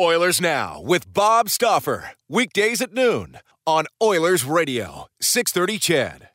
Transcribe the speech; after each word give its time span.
Oilers 0.00 0.40
Now 0.40 0.80
with 0.80 1.12
Bob 1.12 1.50
Stauffer. 1.50 2.12
Weekdays 2.26 2.80
at 2.80 2.94
noon 2.94 3.38
on 3.66 3.84
Oilers 4.02 4.42
Radio, 4.42 5.06
630 5.20 5.78
CHED. 5.78 6.28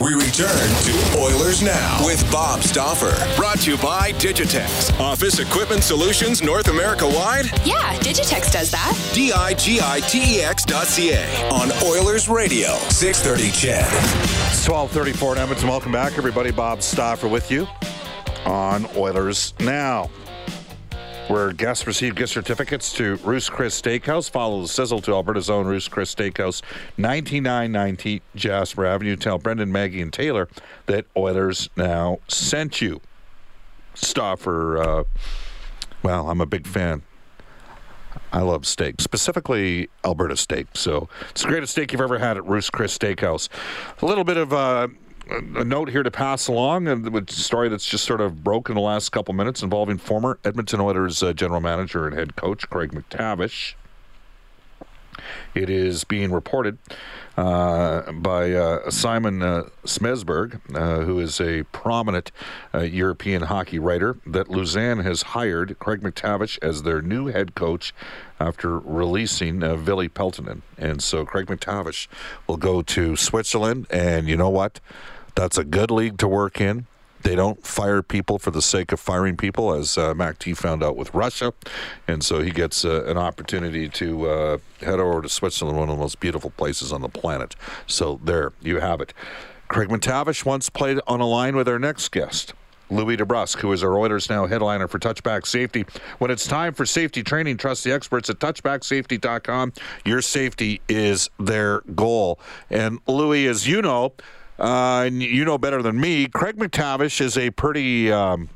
We 0.00 0.14
return 0.14 0.48
to 0.48 1.18
Oilers 1.18 1.60
Now 1.62 1.98
with 2.06 2.26
Bob 2.32 2.60
Stauffer. 2.62 3.12
Brought 3.36 3.58
to 3.60 3.72
you 3.72 3.76
by 3.78 4.12
Digitex. 4.12 4.98
Office 4.98 5.40
Equipment 5.40 5.82
Solutions 5.82 6.40
North 6.42 6.68
America 6.68 7.06
wide? 7.06 7.46
Yeah, 7.66 7.94
Digitex 7.98 8.50
does 8.50 8.70
that. 8.70 9.10
D 9.12 9.30
I 9.30 9.52
G 9.52 9.80
I 9.82 10.00
T 10.00 10.38
E 10.38 10.40
X 10.40 10.64
dot 10.64 10.86
C 10.86 11.10
A 11.12 11.50
on 11.50 11.70
Oilers 11.84 12.30
Radio, 12.30 12.76
630 12.88 13.50
CHED. 13.50 13.84
It's 14.50 14.66
1234 14.66 15.34
in 15.34 15.38
Edmonton. 15.38 15.68
Welcome 15.68 15.92
back, 15.92 16.16
everybody. 16.16 16.50
Bob 16.50 16.80
Stauffer 16.80 17.28
with 17.28 17.50
you 17.50 17.66
on 18.46 18.86
Oilers 18.96 19.52
Now 19.60 20.08
where 21.28 21.52
guests 21.52 21.86
receive 21.86 22.14
gift 22.14 22.32
certificates 22.32 22.92
to 22.94 23.16
Ruth's 23.16 23.50
Chris 23.50 23.80
Steakhouse. 23.80 24.30
Follow 24.30 24.62
the 24.62 24.68
sizzle 24.68 25.00
to 25.02 25.12
Alberta's 25.12 25.50
own 25.50 25.66
Ruth's 25.66 25.88
Chris 25.88 26.14
Steakhouse, 26.14 26.62
9990 26.96 28.22
Jasper 28.34 28.86
Avenue. 28.86 29.16
Tell 29.16 29.38
Brendan, 29.38 29.70
Maggie, 29.70 30.00
and 30.00 30.12
Taylor 30.12 30.48
that 30.86 31.06
Oilers 31.16 31.68
now 31.76 32.18
sent 32.28 32.80
you. 32.80 33.00
Stauffer, 33.94 34.78
uh, 34.78 35.04
well, 36.02 36.30
I'm 36.30 36.40
a 36.40 36.46
big 36.46 36.66
fan. 36.66 37.02
I 38.32 38.40
love 38.40 38.66
steak, 38.66 39.00
specifically 39.00 39.88
Alberta 40.04 40.36
steak. 40.36 40.66
So 40.74 41.08
it's 41.30 41.42
the 41.42 41.48
greatest 41.48 41.72
steak 41.72 41.92
you've 41.92 42.00
ever 42.00 42.18
had 42.18 42.36
at 42.36 42.44
Ruth's 42.46 42.70
Chris 42.70 42.96
Steakhouse. 42.96 43.48
A 44.02 44.06
little 44.06 44.24
bit 44.24 44.36
of 44.36 44.52
uh, 44.52 44.88
a 45.30 45.64
note 45.64 45.90
here 45.90 46.02
to 46.02 46.10
pass 46.10 46.48
along, 46.48 46.88
and 46.88 47.06
a 47.14 47.32
story 47.32 47.68
that's 47.68 47.86
just 47.86 48.04
sort 48.04 48.20
of 48.20 48.42
broke 48.42 48.68
in 48.68 48.74
the 48.74 48.80
last 48.80 49.10
couple 49.10 49.34
minutes 49.34 49.62
involving 49.62 49.98
former 49.98 50.38
Edmonton 50.44 50.80
Oilers 50.80 51.22
uh, 51.22 51.32
general 51.32 51.60
manager 51.60 52.06
and 52.06 52.16
head 52.16 52.36
coach 52.36 52.68
Craig 52.70 52.92
MacTavish. 52.92 53.74
It 55.54 55.68
is 55.68 56.04
being 56.04 56.30
reported 56.30 56.78
uh, 57.36 58.12
by 58.12 58.52
uh, 58.52 58.90
Simon 58.90 59.42
uh, 59.42 59.64
Smesberg, 59.84 60.60
uh, 60.74 61.04
who 61.04 61.18
is 61.18 61.40
a 61.40 61.64
prominent 61.64 62.30
uh, 62.74 62.80
European 62.80 63.42
hockey 63.42 63.78
writer, 63.78 64.18
that 64.26 64.48
Lausanne 64.48 65.00
has 65.00 65.22
hired 65.22 65.78
Craig 65.78 66.00
MacTavish 66.02 66.58
as 66.62 66.82
their 66.82 67.02
new 67.02 67.26
head 67.26 67.54
coach 67.54 67.92
after 68.40 68.78
releasing 68.78 69.62
uh, 69.62 69.76
Ville 69.76 70.08
Peltonen. 70.08 70.62
And 70.76 71.02
so 71.02 71.24
Craig 71.24 71.46
MacTavish 71.46 72.06
will 72.46 72.56
go 72.56 72.82
to 72.82 73.16
Switzerland, 73.16 73.86
and 73.90 74.28
you 74.28 74.36
know 74.36 74.50
what? 74.50 74.80
That's 75.38 75.56
a 75.56 75.62
good 75.62 75.92
league 75.92 76.18
to 76.18 76.26
work 76.26 76.60
in. 76.60 76.86
They 77.22 77.36
don't 77.36 77.64
fire 77.64 78.02
people 78.02 78.40
for 78.40 78.50
the 78.50 78.60
sake 78.60 78.90
of 78.90 78.98
firing 78.98 79.36
people, 79.36 79.72
as 79.72 79.96
uh, 79.96 80.12
Mac 80.12 80.40
T 80.40 80.52
found 80.52 80.82
out 80.82 80.96
with 80.96 81.14
Russia. 81.14 81.54
And 82.08 82.24
so 82.24 82.42
he 82.42 82.50
gets 82.50 82.84
uh, 82.84 83.04
an 83.04 83.16
opportunity 83.16 83.88
to 83.88 84.28
uh, 84.28 84.58
head 84.80 84.98
over 84.98 85.22
to 85.22 85.28
Switzerland, 85.28 85.78
one 85.78 85.88
of 85.90 85.96
the 85.96 86.02
most 86.02 86.18
beautiful 86.18 86.50
places 86.50 86.92
on 86.92 87.02
the 87.02 87.08
planet. 87.08 87.54
So 87.86 88.18
there 88.24 88.52
you 88.60 88.80
have 88.80 89.00
it. 89.00 89.14
Craig 89.68 89.90
MacTavish 89.90 90.44
once 90.44 90.70
played 90.70 90.98
on 91.06 91.20
a 91.20 91.26
line 91.26 91.54
with 91.54 91.68
our 91.68 91.78
next 91.78 92.08
guest. 92.08 92.52
Louis 92.90 93.16
DeBrusk, 93.16 93.60
who 93.60 93.70
is 93.72 93.84
our 93.84 93.96
Oilers 93.96 94.28
Now 94.28 94.46
headliner 94.46 94.88
for 94.88 94.98
Touchback 94.98 95.46
Safety. 95.46 95.84
When 96.18 96.32
it's 96.32 96.48
time 96.48 96.74
for 96.74 96.84
safety 96.84 97.22
training, 97.22 97.58
trust 97.58 97.84
the 97.84 97.92
experts 97.92 98.28
at 98.28 98.40
touchbacksafety.com. 98.40 99.72
Your 100.04 100.20
safety 100.20 100.80
is 100.88 101.30
their 101.38 101.82
goal. 101.94 102.40
And 102.70 102.98
Louis, 103.06 103.46
as 103.46 103.68
you 103.68 103.82
know, 103.82 104.14
uh, 104.58 105.04
and 105.06 105.22
you 105.22 105.44
know 105.44 105.58
better 105.58 105.82
than 105.82 106.00
me, 106.00 106.26
Craig 106.26 106.56
MacTavish 106.56 107.20
is 107.20 107.38
a 107.38 107.50
pretty 107.50 108.10
um, 108.10 108.48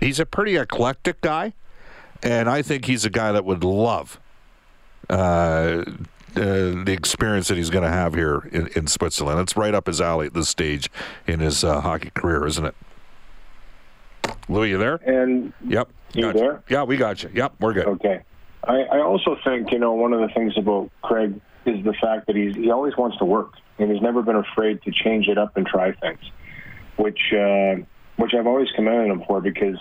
he's 0.00 0.20
a 0.20 0.26
pretty 0.26 0.56
eclectic 0.56 1.20
guy, 1.20 1.52
and 2.22 2.48
I 2.48 2.62
think 2.62 2.86
he's 2.86 3.04
a 3.04 3.10
guy 3.10 3.32
that 3.32 3.44
would 3.44 3.62
love 3.64 4.18
uh, 5.08 5.12
uh, 5.12 5.84
the 6.36 6.92
experience 6.92 7.48
that 7.48 7.56
he's 7.56 7.70
going 7.70 7.84
to 7.84 7.90
have 7.90 8.14
here 8.14 8.48
in, 8.52 8.68
in, 8.68 8.86
Switzerland. 8.86 9.40
It's 9.40 9.56
right 9.56 9.74
up 9.74 9.86
his 9.86 10.00
alley 10.00 10.26
at 10.26 10.34
this 10.34 10.48
stage 10.48 10.88
in 11.26 11.40
his 11.40 11.64
uh, 11.64 11.80
hockey 11.80 12.10
career, 12.10 12.46
isn't 12.46 12.64
it? 12.64 12.74
Louis, 14.48 14.70
you 14.70 14.78
there? 14.78 14.94
And 15.04 15.52
yep, 15.66 15.88
you 16.12 16.22
gotcha. 16.22 16.38
there? 16.38 16.62
Yeah, 16.68 16.84
we 16.84 16.96
got 16.96 17.22
you. 17.22 17.30
Yep, 17.34 17.54
we're 17.60 17.72
good. 17.72 17.86
Okay. 17.86 18.22
I, 18.64 18.82
I 18.82 19.00
also 19.00 19.36
think 19.42 19.72
you 19.72 19.78
know 19.78 19.92
one 19.92 20.12
of 20.12 20.20
the 20.20 20.28
things 20.28 20.56
about 20.56 20.90
Craig 21.02 21.40
is 21.70 21.84
the 21.84 21.94
fact 21.94 22.26
that 22.26 22.36
he's 22.36 22.54
he 22.54 22.70
always 22.70 22.96
wants 22.96 23.18
to 23.18 23.24
work 23.24 23.54
and 23.78 23.90
he's 23.90 24.02
never 24.02 24.22
been 24.22 24.36
afraid 24.36 24.82
to 24.82 24.90
change 24.90 25.28
it 25.28 25.38
up 25.38 25.56
and 25.56 25.66
try 25.66 25.92
things, 25.92 26.20
which 26.96 27.20
uh, 27.32 27.76
which 28.16 28.34
I've 28.34 28.46
always 28.46 28.68
commended 28.74 29.10
him 29.10 29.22
for 29.26 29.40
because 29.40 29.78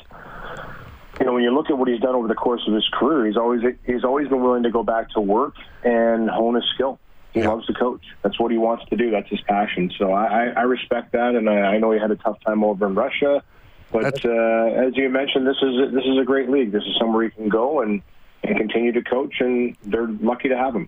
you 1.20 1.26
know 1.26 1.34
when 1.34 1.44
you 1.44 1.54
look 1.54 1.70
at 1.70 1.78
what 1.78 1.88
he's 1.88 2.00
done 2.00 2.16
over 2.16 2.28
the 2.28 2.36
course 2.36 2.62
of 2.68 2.74
his 2.74 2.88
career, 2.94 3.26
he's 3.26 3.38
always 3.38 3.62
he's 3.86 4.04
always 4.04 4.28
been 4.28 4.42
willing 4.42 4.64
to 4.64 4.72
go 4.72 4.84
back 4.84 5.10
to 5.12 5.22
work 5.22 5.56
and 5.84 6.30
hone 6.30 6.56
his 6.56 6.66
skill. 6.74 7.00
He 7.34 7.42
yeah. 7.42 7.50
loves 7.50 7.68
to 7.68 7.74
coach. 7.74 8.04
That's 8.24 8.40
what 8.40 8.52
he 8.52 8.58
wants 8.58 8.86
to 8.90 8.98
do. 8.98 9.12
That's 9.12 9.30
his 9.30 9.42
passion. 9.42 9.92
So 10.00 10.12
I, 10.12 10.48
I 10.48 10.62
respect 10.64 11.12
that, 11.12 11.36
and 11.36 11.48
I, 11.48 11.76
I 11.76 11.78
know 11.78 11.92
he 11.92 12.00
had 12.00 12.10
a 12.10 12.16
tough 12.16 12.40
time 12.44 12.64
over 12.64 12.88
in 12.88 12.96
Russia. 12.96 13.44
But 13.92 14.26
uh, 14.26 14.88
as 14.88 14.96
you 14.96 15.10
mentioned, 15.10 15.48
this 15.48 15.58
is 15.62 15.80
a, 15.80 15.92
this 15.92 16.06
is 16.06 16.18
a 16.20 16.24
great 16.24 16.50
league. 16.50 16.72
This 16.72 16.84
is 16.84 16.96
somewhere 17.00 17.24
he 17.24 17.30
can 17.30 17.50
go 17.50 17.82
and, 17.82 18.02
and 18.44 18.58
continue 18.58 18.92
to 18.94 19.04
coach, 19.04 19.36
and 19.40 19.76
they're 19.84 20.08
lucky 20.08 20.50
to 20.50 20.58
have 20.58 20.76
him. 20.76 20.88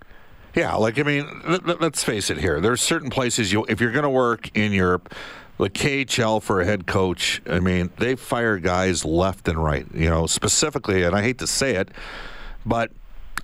Yeah, 0.56 0.76
like 0.76 1.00
I 1.00 1.04
mean, 1.04 1.28
let, 1.46 1.82
us 1.82 2.04
face 2.04 2.30
it. 2.30 2.38
Here, 2.38 2.60
there's 2.60 2.82
certain 2.82 3.10
places 3.10 3.54
you, 3.54 3.66
if 3.70 3.80
you're 3.80 3.92
going 3.92 4.04
to 4.04 4.10
work 4.10 4.56
in 4.56 4.74
Europe, 4.74 5.14
the 5.58 5.70
KHL 5.70 6.42
for 6.42 6.60
a 6.62 6.66
head 6.66 6.88
coach. 6.88 7.42
I 7.50 7.60
mean, 7.60 7.90
they 7.98 8.16
fire 8.16 8.58
guys 8.58 9.06
left 9.06 9.48
and 9.48 9.64
right. 9.64 9.86
You 9.94 10.10
know, 10.10 10.28
specifically, 10.28 11.04
and 11.04 11.16
I 11.16 11.22
hate 11.22 11.38
to 11.40 11.48
say 11.48 11.76
it, 11.76 11.90
but 12.66 12.92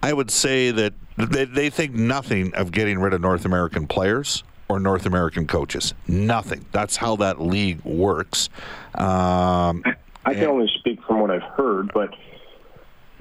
I 0.03 0.13
would 0.13 0.31
say 0.31 0.71
that 0.71 0.93
they, 1.17 1.45
they 1.45 1.69
think 1.69 1.93
nothing 1.93 2.53
of 2.55 2.71
getting 2.71 2.99
rid 2.99 3.13
of 3.13 3.21
North 3.21 3.45
American 3.45 3.87
players 3.87 4.43
or 4.69 4.79
North 4.79 5.05
American 5.05 5.47
coaches. 5.47 5.93
Nothing. 6.07 6.65
That's 6.71 6.97
how 6.97 7.15
that 7.17 7.41
league 7.41 7.83
works. 7.83 8.49
Um, 8.95 9.83
I 10.25 10.33
can 10.33 10.43
and, 10.43 10.51
only 10.51 10.71
speak 10.79 11.01
from 11.03 11.21
what 11.21 11.31
I've 11.31 11.41
heard, 11.41 11.93
but 11.93 12.13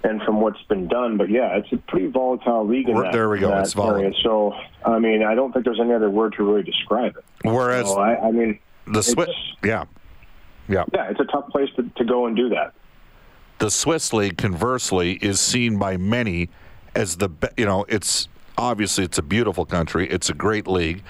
and 0.06 0.22
from 0.22 0.40
what's 0.40 0.62
been 0.68 0.88
done. 0.88 1.16
But 1.16 1.30
yeah, 1.30 1.56
it's 1.56 1.72
a 1.72 1.76
pretty 1.76 2.06
volatile 2.06 2.66
league 2.66 2.88
in 2.88 2.96
that, 2.96 3.12
there 3.12 3.28
we 3.28 3.38
go. 3.38 3.56
It's 3.58 3.72
volatile. 3.72 4.12
So 4.22 4.54
I 4.84 4.98
mean, 4.98 5.22
I 5.22 5.34
don't 5.34 5.52
think 5.52 5.64
there's 5.64 5.80
any 5.80 5.92
other 5.92 6.10
word 6.10 6.34
to 6.34 6.44
really 6.44 6.62
describe 6.62 7.16
it. 7.16 7.24
Whereas, 7.44 7.88
so, 7.88 7.98
I, 7.98 8.28
I, 8.28 8.30
mean, 8.30 8.58
the 8.86 9.02
Swiss, 9.02 9.30
yeah, 9.62 9.84
yeah, 10.68 10.84
yeah, 10.94 11.10
it's 11.10 11.20
a 11.20 11.24
tough 11.24 11.48
place 11.48 11.68
to, 11.76 11.90
to 11.96 12.04
go 12.04 12.26
and 12.26 12.36
do 12.36 12.48
that. 12.50 12.74
The 13.58 13.70
Swiss 13.70 14.12
league, 14.12 14.36
conversely, 14.36 15.14
is 15.14 15.40
seen 15.40 15.78
by 15.78 15.96
many 15.96 16.50
as 16.94 17.16
the 17.16 17.28
you 17.56 17.66
know 17.66 17.84
it's 17.88 18.28
obviously 18.58 19.04
it's 19.04 19.18
a 19.18 19.22
beautiful 19.22 19.66
country, 19.66 20.08
it's 20.08 20.30
a 20.30 20.34
great 20.34 20.66
league, 20.66 21.02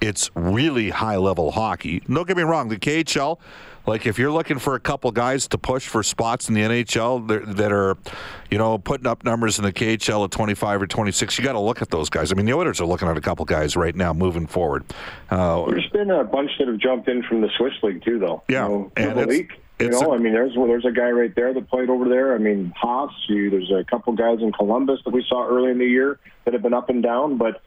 it's 0.00 0.30
really 0.34 0.90
high 0.90 1.16
level 1.16 1.50
hockey. 1.50 2.00
Don't 2.00 2.26
get 2.26 2.36
me 2.36 2.42
wrong, 2.44 2.68
the 2.68 2.76
KHL, 2.76 3.38
like 3.86 4.06
if 4.06 4.18
you're 4.18 4.30
looking 4.30 4.58
for 4.58 4.74
a 4.74 4.80
couple 4.80 5.10
guys 5.10 5.48
to 5.48 5.58
push 5.58 5.86
for 5.88 6.02
spots 6.02 6.48
in 6.48 6.54
the 6.54 6.62
NHL 6.62 7.20
that- 7.28 7.56
that 7.56 7.72
are, 7.72 7.96
you 8.50 8.58
know, 8.58 8.78
putting 8.78 9.06
up 9.06 9.24
numbers 9.24 9.58
in 9.58 9.64
the 9.64 9.72
KHL 9.72 10.24
at 10.24 10.30
25 10.30 10.82
or 10.82 10.86
26, 10.86 11.38
you 11.38 11.44
got 11.44 11.52
to 11.52 11.58
look 11.60 11.82
at 11.82 11.90
those 11.90 12.08
guys. 12.10 12.30
I 12.32 12.34
mean, 12.34 12.46
the 12.46 12.52
Oilers 12.54 12.80
are 12.80 12.86
looking 12.86 13.08
at 13.08 13.16
a 13.16 13.20
couple 13.20 13.44
guys 13.44 13.76
right 13.76 13.94
now 13.94 14.12
moving 14.12 14.46
forward. 14.46 14.84
Uh, 15.30 15.64
There's 15.66 15.88
been 15.88 16.10
a 16.10 16.24
bunch 16.24 16.50
that 16.58 16.68
have 16.68 16.78
jumped 16.78 17.08
in 17.08 17.22
from 17.22 17.40
the 17.40 17.48
Swiss 17.58 17.74
league 17.82 18.04
too, 18.04 18.18
though. 18.18 18.42
Yeah, 18.48 18.64
you 18.68 18.72
know, 18.74 18.92
and 18.96 19.16
the 19.16 19.22
it's- 19.22 19.28
league. 19.28 19.52
You 19.80 19.90
know, 19.90 20.12
a- 20.12 20.14
I 20.14 20.18
mean, 20.18 20.32
there's 20.32 20.54
there's 20.54 20.84
a 20.84 20.92
guy 20.92 21.10
right 21.10 21.34
there 21.34 21.52
that 21.52 21.68
played 21.68 21.90
over 21.90 22.08
there. 22.08 22.36
I 22.36 22.38
mean, 22.38 22.72
Haas. 22.76 23.10
You, 23.28 23.50
there's 23.50 23.72
a 23.72 23.82
couple 23.82 24.12
guys 24.12 24.38
in 24.40 24.52
Columbus 24.52 25.00
that 25.04 25.12
we 25.12 25.24
saw 25.28 25.44
early 25.44 25.72
in 25.72 25.78
the 25.78 25.86
year 25.86 26.20
that 26.44 26.54
have 26.54 26.62
been 26.62 26.74
up 26.74 26.88
and 26.88 27.02
down. 27.02 27.36
But 27.36 27.60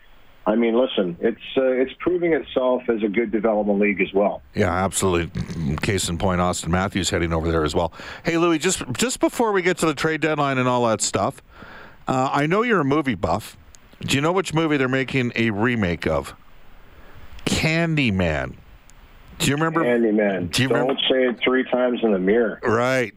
I 0.47 0.53
mean, 0.55 0.75
listen, 0.79 1.17
it's 1.21 1.41
uh, 1.57 1.63
it's 1.63 1.91
proving 1.99 2.33
itself 2.33 2.83
as 2.87 3.01
a 3.01 3.07
good 3.07 3.31
development 3.31 3.79
league 3.79 3.99
as 3.99 4.13
well. 4.13 4.43
Yeah, 4.53 4.71
absolutely. 4.71 5.75
Case 5.77 6.07
in 6.07 6.17
point, 6.19 6.39
Auston 6.39 6.67
Matthews 6.67 7.09
heading 7.09 7.33
over 7.33 7.51
there 7.51 7.63
as 7.63 7.73
well. 7.73 7.91
Hey, 8.23 8.37
Louis, 8.37 8.59
just 8.59 8.83
just 8.93 9.19
before 9.19 9.51
we 9.51 9.61
get 9.63 9.77
to 9.79 9.87
the 9.87 9.95
trade 9.95 10.21
deadline 10.21 10.59
and 10.59 10.67
all 10.67 10.85
that 10.87 11.01
stuff, 11.01 11.41
uh, 12.07 12.29
I 12.31 12.45
know 12.45 12.61
you're 12.61 12.81
a 12.81 12.85
movie 12.85 13.15
buff. 13.15 13.57
Do 14.01 14.15
you 14.15 14.21
know 14.21 14.31
which 14.33 14.53
movie 14.53 14.77
they're 14.77 14.87
making 14.87 15.31
a 15.35 15.49
remake 15.49 16.05
of? 16.05 16.35
Candyman. 17.45 18.55
Do 19.39 19.49
you 19.49 19.55
remember? 19.55 19.83
Candyman. 19.83 20.51
Do 20.51 20.61
you 20.63 20.69
Don't 20.69 20.79
remember- 20.81 21.01
say 21.09 21.23
it 21.27 21.39
three 21.43 21.63
times 21.71 21.99
in 22.03 22.11
the 22.11 22.19
mirror. 22.19 22.59
Right, 22.63 23.13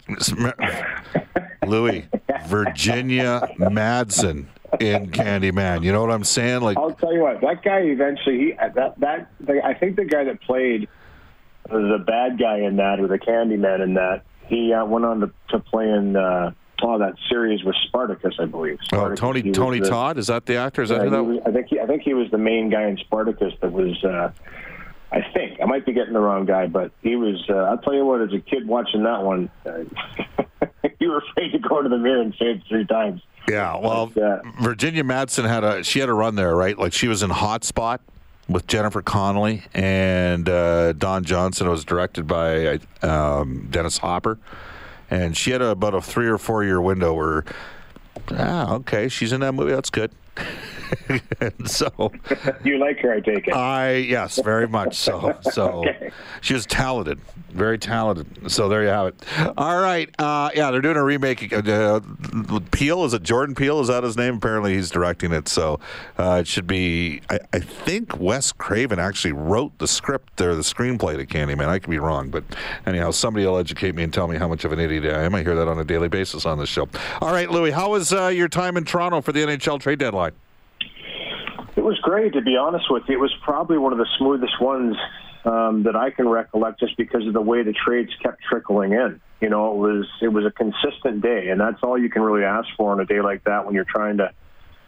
Louis, 1.66 2.08
Virginia 2.46 3.48
Madsen 3.58 4.46
in 4.80 5.10
Candyman. 5.10 5.82
You 5.82 5.92
know 5.92 6.00
what 6.00 6.10
I'm 6.10 6.24
saying? 6.24 6.60
Like, 6.62 6.76
I'll 6.76 6.92
tell 6.92 7.12
you 7.12 7.20
what. 7.20 7.40
That 7.40 7.62
guy 7.62 7.80
eventually. 7.80 8.38
He 8.38 8.52
that 8.74 8.98
that. 9.00 9.30
The, 9.40 9.64
I 9.64 9.74
think 9.74 9.96
the 9.96 10.04
guy 10.04 10.24
that 10.24 10.40
played 10.42 10.88
the 11.68 12.02
bad 12.06 12.38
guy 12.38 12.58
in 12.60 12.76
that, 12.76 13.00
or 13.00 13.08
the 13.08 13.18
Candyman 13.18 13.82
in 13.82 13.94
that, 13.94 14.22
he 14.46 14.72
uh, 14.72 14.84
went 14.84 15.04
on 15.04 15.20
to, 15.20 15.30
to 15.50 15.58
play 15.58 15.88
in 15.88 16.16
uh, 16.16 16.52
oh 16.82 16.98
that 16.98 17.14
series 17.28 17.62
with 17.64 17.76
Spartacus, 17.88 18.36
I 18.38 18.46
believe. 18.46 18.78
oh, 18.92 19.14
Tony 19.14 19.50
Tony 19.52 19.80
the- 19.80 19.88
Todd 19.88 20.18
is 20.18 20.28
that 20.28 20.46
the 20.46 20.56
actor? 20.56 20.82
Is 20.82 20.88
that 20.90 20.96
Yeah, 20.98 21.04
who 21.04 21.10
that? 21.10 21.22
was- 21.24 21.40
I 21.46 21.50
think 21.50 21.66
he, 21.68 21.80
I 21.80 21.86
think 21.86 22.02
he 22.02 22.14
was 22.14 22.30
the 22.30 22.38
main 22.38 22.70
guy 22.70 22.84
in 22.84 22.96
Spartacus 22.98 23.54
that 23.60 23.72
was. 23.72 24.02
Uh, 24.04 24.30
I 25.10 25.22
think 25.32 25.58
I 25.62 25.64
might 25.64 25.86
be 25.86 25.94
getting 25.94 26.12
the 26.12 26.20
wrong 26.20 26.44
guy, 26.44 26.66
but 26.66 26.92
he 27.02 27.16
was. 27.16 27.42
Uh, 27.48 27.54
I'll 27.54 27.78
tell 27.78 27.94
you 27.94 28.04
what. 28.04 28.20
As 28.20 28.32
a 28.34 28.40
kid 28.40 28.68
watching 28.68 29.04
that 29.04 29.22
one, 29.22 29.50
uh, 29.64 29.84
you 31.00 31.08
were 31.10 31.18
afraid 31.30 31.52
to 31.52 31.58
go 31.58 31.80
to 31.82 31.88
the 31.88 31.96
mirror 31.96 32.20
and 32.20 32.34
say 32.38 32.46
it 32.52 32.62
three 32.68 32.84
times. 32.86 33.22
Yeah, 33.48 33.76
well, 33.78 34.06
Virginia 34.60 35.02
Madsen 35.04 35.48
had 35.48 35.64
a 35.64 35.82
she 35.82 36.00
had 36.00 36.08
a 36.08 36.12
run 36.14 36.34
there, 36.34 36.54
right? 36.54 36.78
Like 36.78 36.92
she 36.92 37.08
was 37.08 37.22
in 37.22 37.30
Hot 37.30 37.64
Spot 37.64 38.00
with 38.48 38.66
Jennifer 38.66 39.02
Connelly 39.02 39.64
and 39.74 40.48
uh, 40.48 40.92
Don 40.92 41.24
Johnson. 41.24 41.66
It 41.66 41.70
was 41.70 41.84
directed 41.84 42.26
by 42.26 42.80
um, 43.02 43.68
Dennis 43.70 43.98
Hopper, 43.98 44.38
and 45.10 45.36
she 45.36 45.50
had 45.50 45.62
a, 45.62 45.68
about 45.68 45.94
a 45.94 46.00
three 46.00 46.28
or 46.28 46.38
four 46.38 46.64
year 46.64 46.80
window 46.80 47.14
where, 47.14 47.44
ah, 48.32 48.74
okay, 48.74 49.08
she's 49.08 49.32
in 49.32 49.40
that 49.40 49.52
movie. 49.52 49.72
That's 49.72 49.90
good. 49.90 50.10
so 51.66 52.12
You 52.64 52.78
like 52.78 52.98
her, 53.00 53.12
I 53.12 53.20
take 53.20 53.48
it. 53.48 53.54
I 53.54 53.92
yes, 53.96 54.40
very 54.42 54.68
much 54.68 54.96
so. 54.96 55.36
So 55.52 55.68
Okay. 55.84 56.10
she 56.40 56.54
was 56.54 56.66
talented, 56.66 57.20
very 57.50 57.78
talented. 57.78 58.50
So 58.50 58.68
there 58.68 58.82
you 58.82 58.88
have 58.88 59.06
it. 59.08 59.24
All 59.56 59.80
right, 59.80 60.08
uh, 60.18 60.50
yeah, 60.54 60.70
they're 60.70 60.80
doing 60.80 60.96
a 60.96 61.02
remake. 61.04 61.52
Uh, 61.52 62.00
Peele 62.70 63.04
is 63.04 63.14
it 63.14 63.22
Jordan 63.22 63.54
Peele? 63.54 63.80
Is 63.80 63.88
that 63.88 64.02
his 64.04 64.16
name? 64.16 64.36
Apparently, 64.36 64.74
he's 64.74 64.90
directing 64.90 65.32
it. 65.32 65.48
So 65.48 65.80
uh, 66.18 66.38
it 66.40 66.46
should 66.46 66.66
be. 66.66 67.20
I, 67.30 67.38
I 67.52 67.60
think 67.60 68.18
Wes 68.18 68.52
Craven 68.52 68.98
actually 68.98 69.32
wrote 69.32 69.78
the 69.78 69.88
script 69.88 70.40
or 70.40 70.54
the 70.54 70.62
screenplay 70.62 71.16
to 71.16 71.26
Candyman. 71.26 71.68
I 71.68 71.78
could 71.78 71.90
be 71.90 71.98
wrong, 71.98 72.30
but 72.30 72.44
anyhow, 72.86 73.10
somebody 73.10 73.46
will 73.46 73.58
educate 73.58 73.94
me 73.94 74.02
and 74.02 74.12
tell 74.12 74.28
me 74.28 74.36
how 74.36 74.48
much 74.48 74.64
of 74.64 74.72
an 74.72 74.78
idiot 74.80 75.04
I 75.06 75.22
am. 75.24 75.34
I 75.34 75.42
hear 75.42 75.54
that 75.56 75.68
on 75.68 75.78
a 75.78 75.84
daily 75.84 76.08
basis 76.08 76.44
on 76.46 76.58
this 76.58 76.68
show. 76.68 76.88
All 77.20 77.32
right, 77.32 77.50
Louis, 77.50 77.70
how 77.70 77.90
was 77.90 78.12
uh, 78.12 78.28
your 78.28 78.48
time 78.48 78.76
in 78.76 78.84
Toronto 78.84 79.20
for 79.20 79.32
the 79.32 79.40
NHL 79.40 79.80
trade 79.80 79.98
deadline? 79.98 80.32
It 81.78 81.84
was 81.84 81.96
great, 82.00 82.32
to 82.32 82.42
be 82.42 82.56
honest 82.56 82.86
with 82.90 83.04
you. 83.06 83.14
It 83.14 83.20
was 83.20 83.32
probably 83.44 83.78
one 83.78 83.92
of 83.92 83.98
the 83.98 84.08
smoothest 84.18 84.60
ones 84.60 84.96
um, 85.44 85.84
that 85.84 85.94
I 85.94 86.10
can 86.10 86.28
recollect, 86.28 86.80
just 86.80 86.96
because 86.96 87.24
of 87.24 87.34
the 87.34 87.40
way 87.40 87.62
the 87.62 87.72
trades 87.72 88.10
kept 88.20 88.42
trickling 88.50 88.94
in. 88.94 89.20
You 89.40 89.48
know, 89.48 89.70
it 89.70 89.76
was 89.76 90.08
it 90.20 90.26
was 90.26 90.44
a 90.44 90.50
consistent 90.50 91.22
day, 91.22 91.50
and 91.50 91.60
that's 91.60 91.78
all 91.84 91.96
you 91.96 92.10
can 92.10 92.22
really 92.22 92.42
ask 92.42 92.66
for 92.76 92.90
on 92.90 92.98
a 92.98 93.04
day 93.04 93.20
like 93.20 93.44
that 93.44 93.64
when 93.64 93.76
you're 93.76 93.86
trying 93.88 94.16
to, 94.16 94.32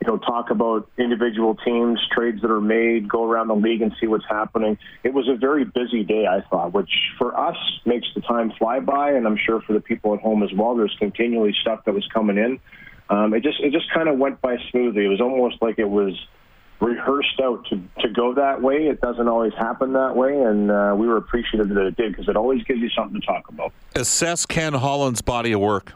you 0.00 0.08
know, 0.08 0.18
talk 0.18 0.50
about 0.50 0.90
individual 0.98 1.54
teams, 1.64 2.00
trades 2.10 2.42
that 2.42 2.50
are 2.50 2.60
made, 2.60 3.08
go 3.08 3.22
around 3.22 3.46
the 3.46 3.54
league 3.54 3.82
and 3.82 3.92
see 4.00 4.08
what's 4.08 4.26
happening. 4.28 4.76
It 5.04 5.14
was 5.14 5.28
a 5.28 5.36
very 5.36 5.64
busy 5.64 6.02
day, 6.02 6.26
I 6.26 6.40
thought, 6.50 6.72
which 6.72 6.90
for 7.18 7.38
us 7.38 7.56
makes 7.84 8.08
the 8.16 8.20
time 8.22 8.50
fly 8.58 8.80
by, 8.80 9.12
and 9.12 9.28
I'm 9.28 9.36
sure 9.36 9.60
for 9.60 9.74
the 9.74 9.80
people 9.80 10.12
at 10.14 10.20
home 10.22 10.42
as 10.42 10.52
well. 10.52 10.74
There's 10.74 10.96
continually 10.98 11.54
stuff 11.60 11.84
that 11.84 11.94
was 11.94 12.08
coming 12.12 12.36
in. 12.36 12.58
Um, 13.08 13.32
it 13.32 13.44
just 13.44 13.60
it 13.60 13.70
just 13.70 13.88
kind 13.94 14.08
of 14.08 14.18
went 14.18 14.40
by 14.40 14.56
smoothly. 14.72 15.04
It 15.04 15.08
was 15.08 15.20
almost 15.20 15.62
like 15.62 15.78
it 15.78 15.88
was 15.88 16.18
rehearsed 16.80 17.40
out 17.42 17.64
to, 17.66 17.80
to 18.00 18.08
go 18.08 18.34
that 18.34 18.62
way. 18.62 18.86
It 18.86 19.00
doesn't 19.00 19.28
always 19.28 19.52
happen 19.54 19.92
that 19.92 20.16
way, 20.16 20.40
and 20.40 20.70
uh, 20.70 20.94
we 20.96 21.06
were 21.06 21.16
appreciative 21.16 21.68
that 21.68 21.86
it 21.86 21.96
did 21.96 22.12
because 22.12 22.28
it 22.28 22.36
always 22.36 22.62
gives 22.64 22.80
you 22.80 22.88
something 22.90 23.20
to 23.20 23.26
talk 23.26 23.48
about. 23.48 23.72
Assess 23.94 24.46
Ken 24.46 24.72
Holland's 24.72 25.22
body 25.22 25.52
of 25.52 25.60
work. 25.60 25.92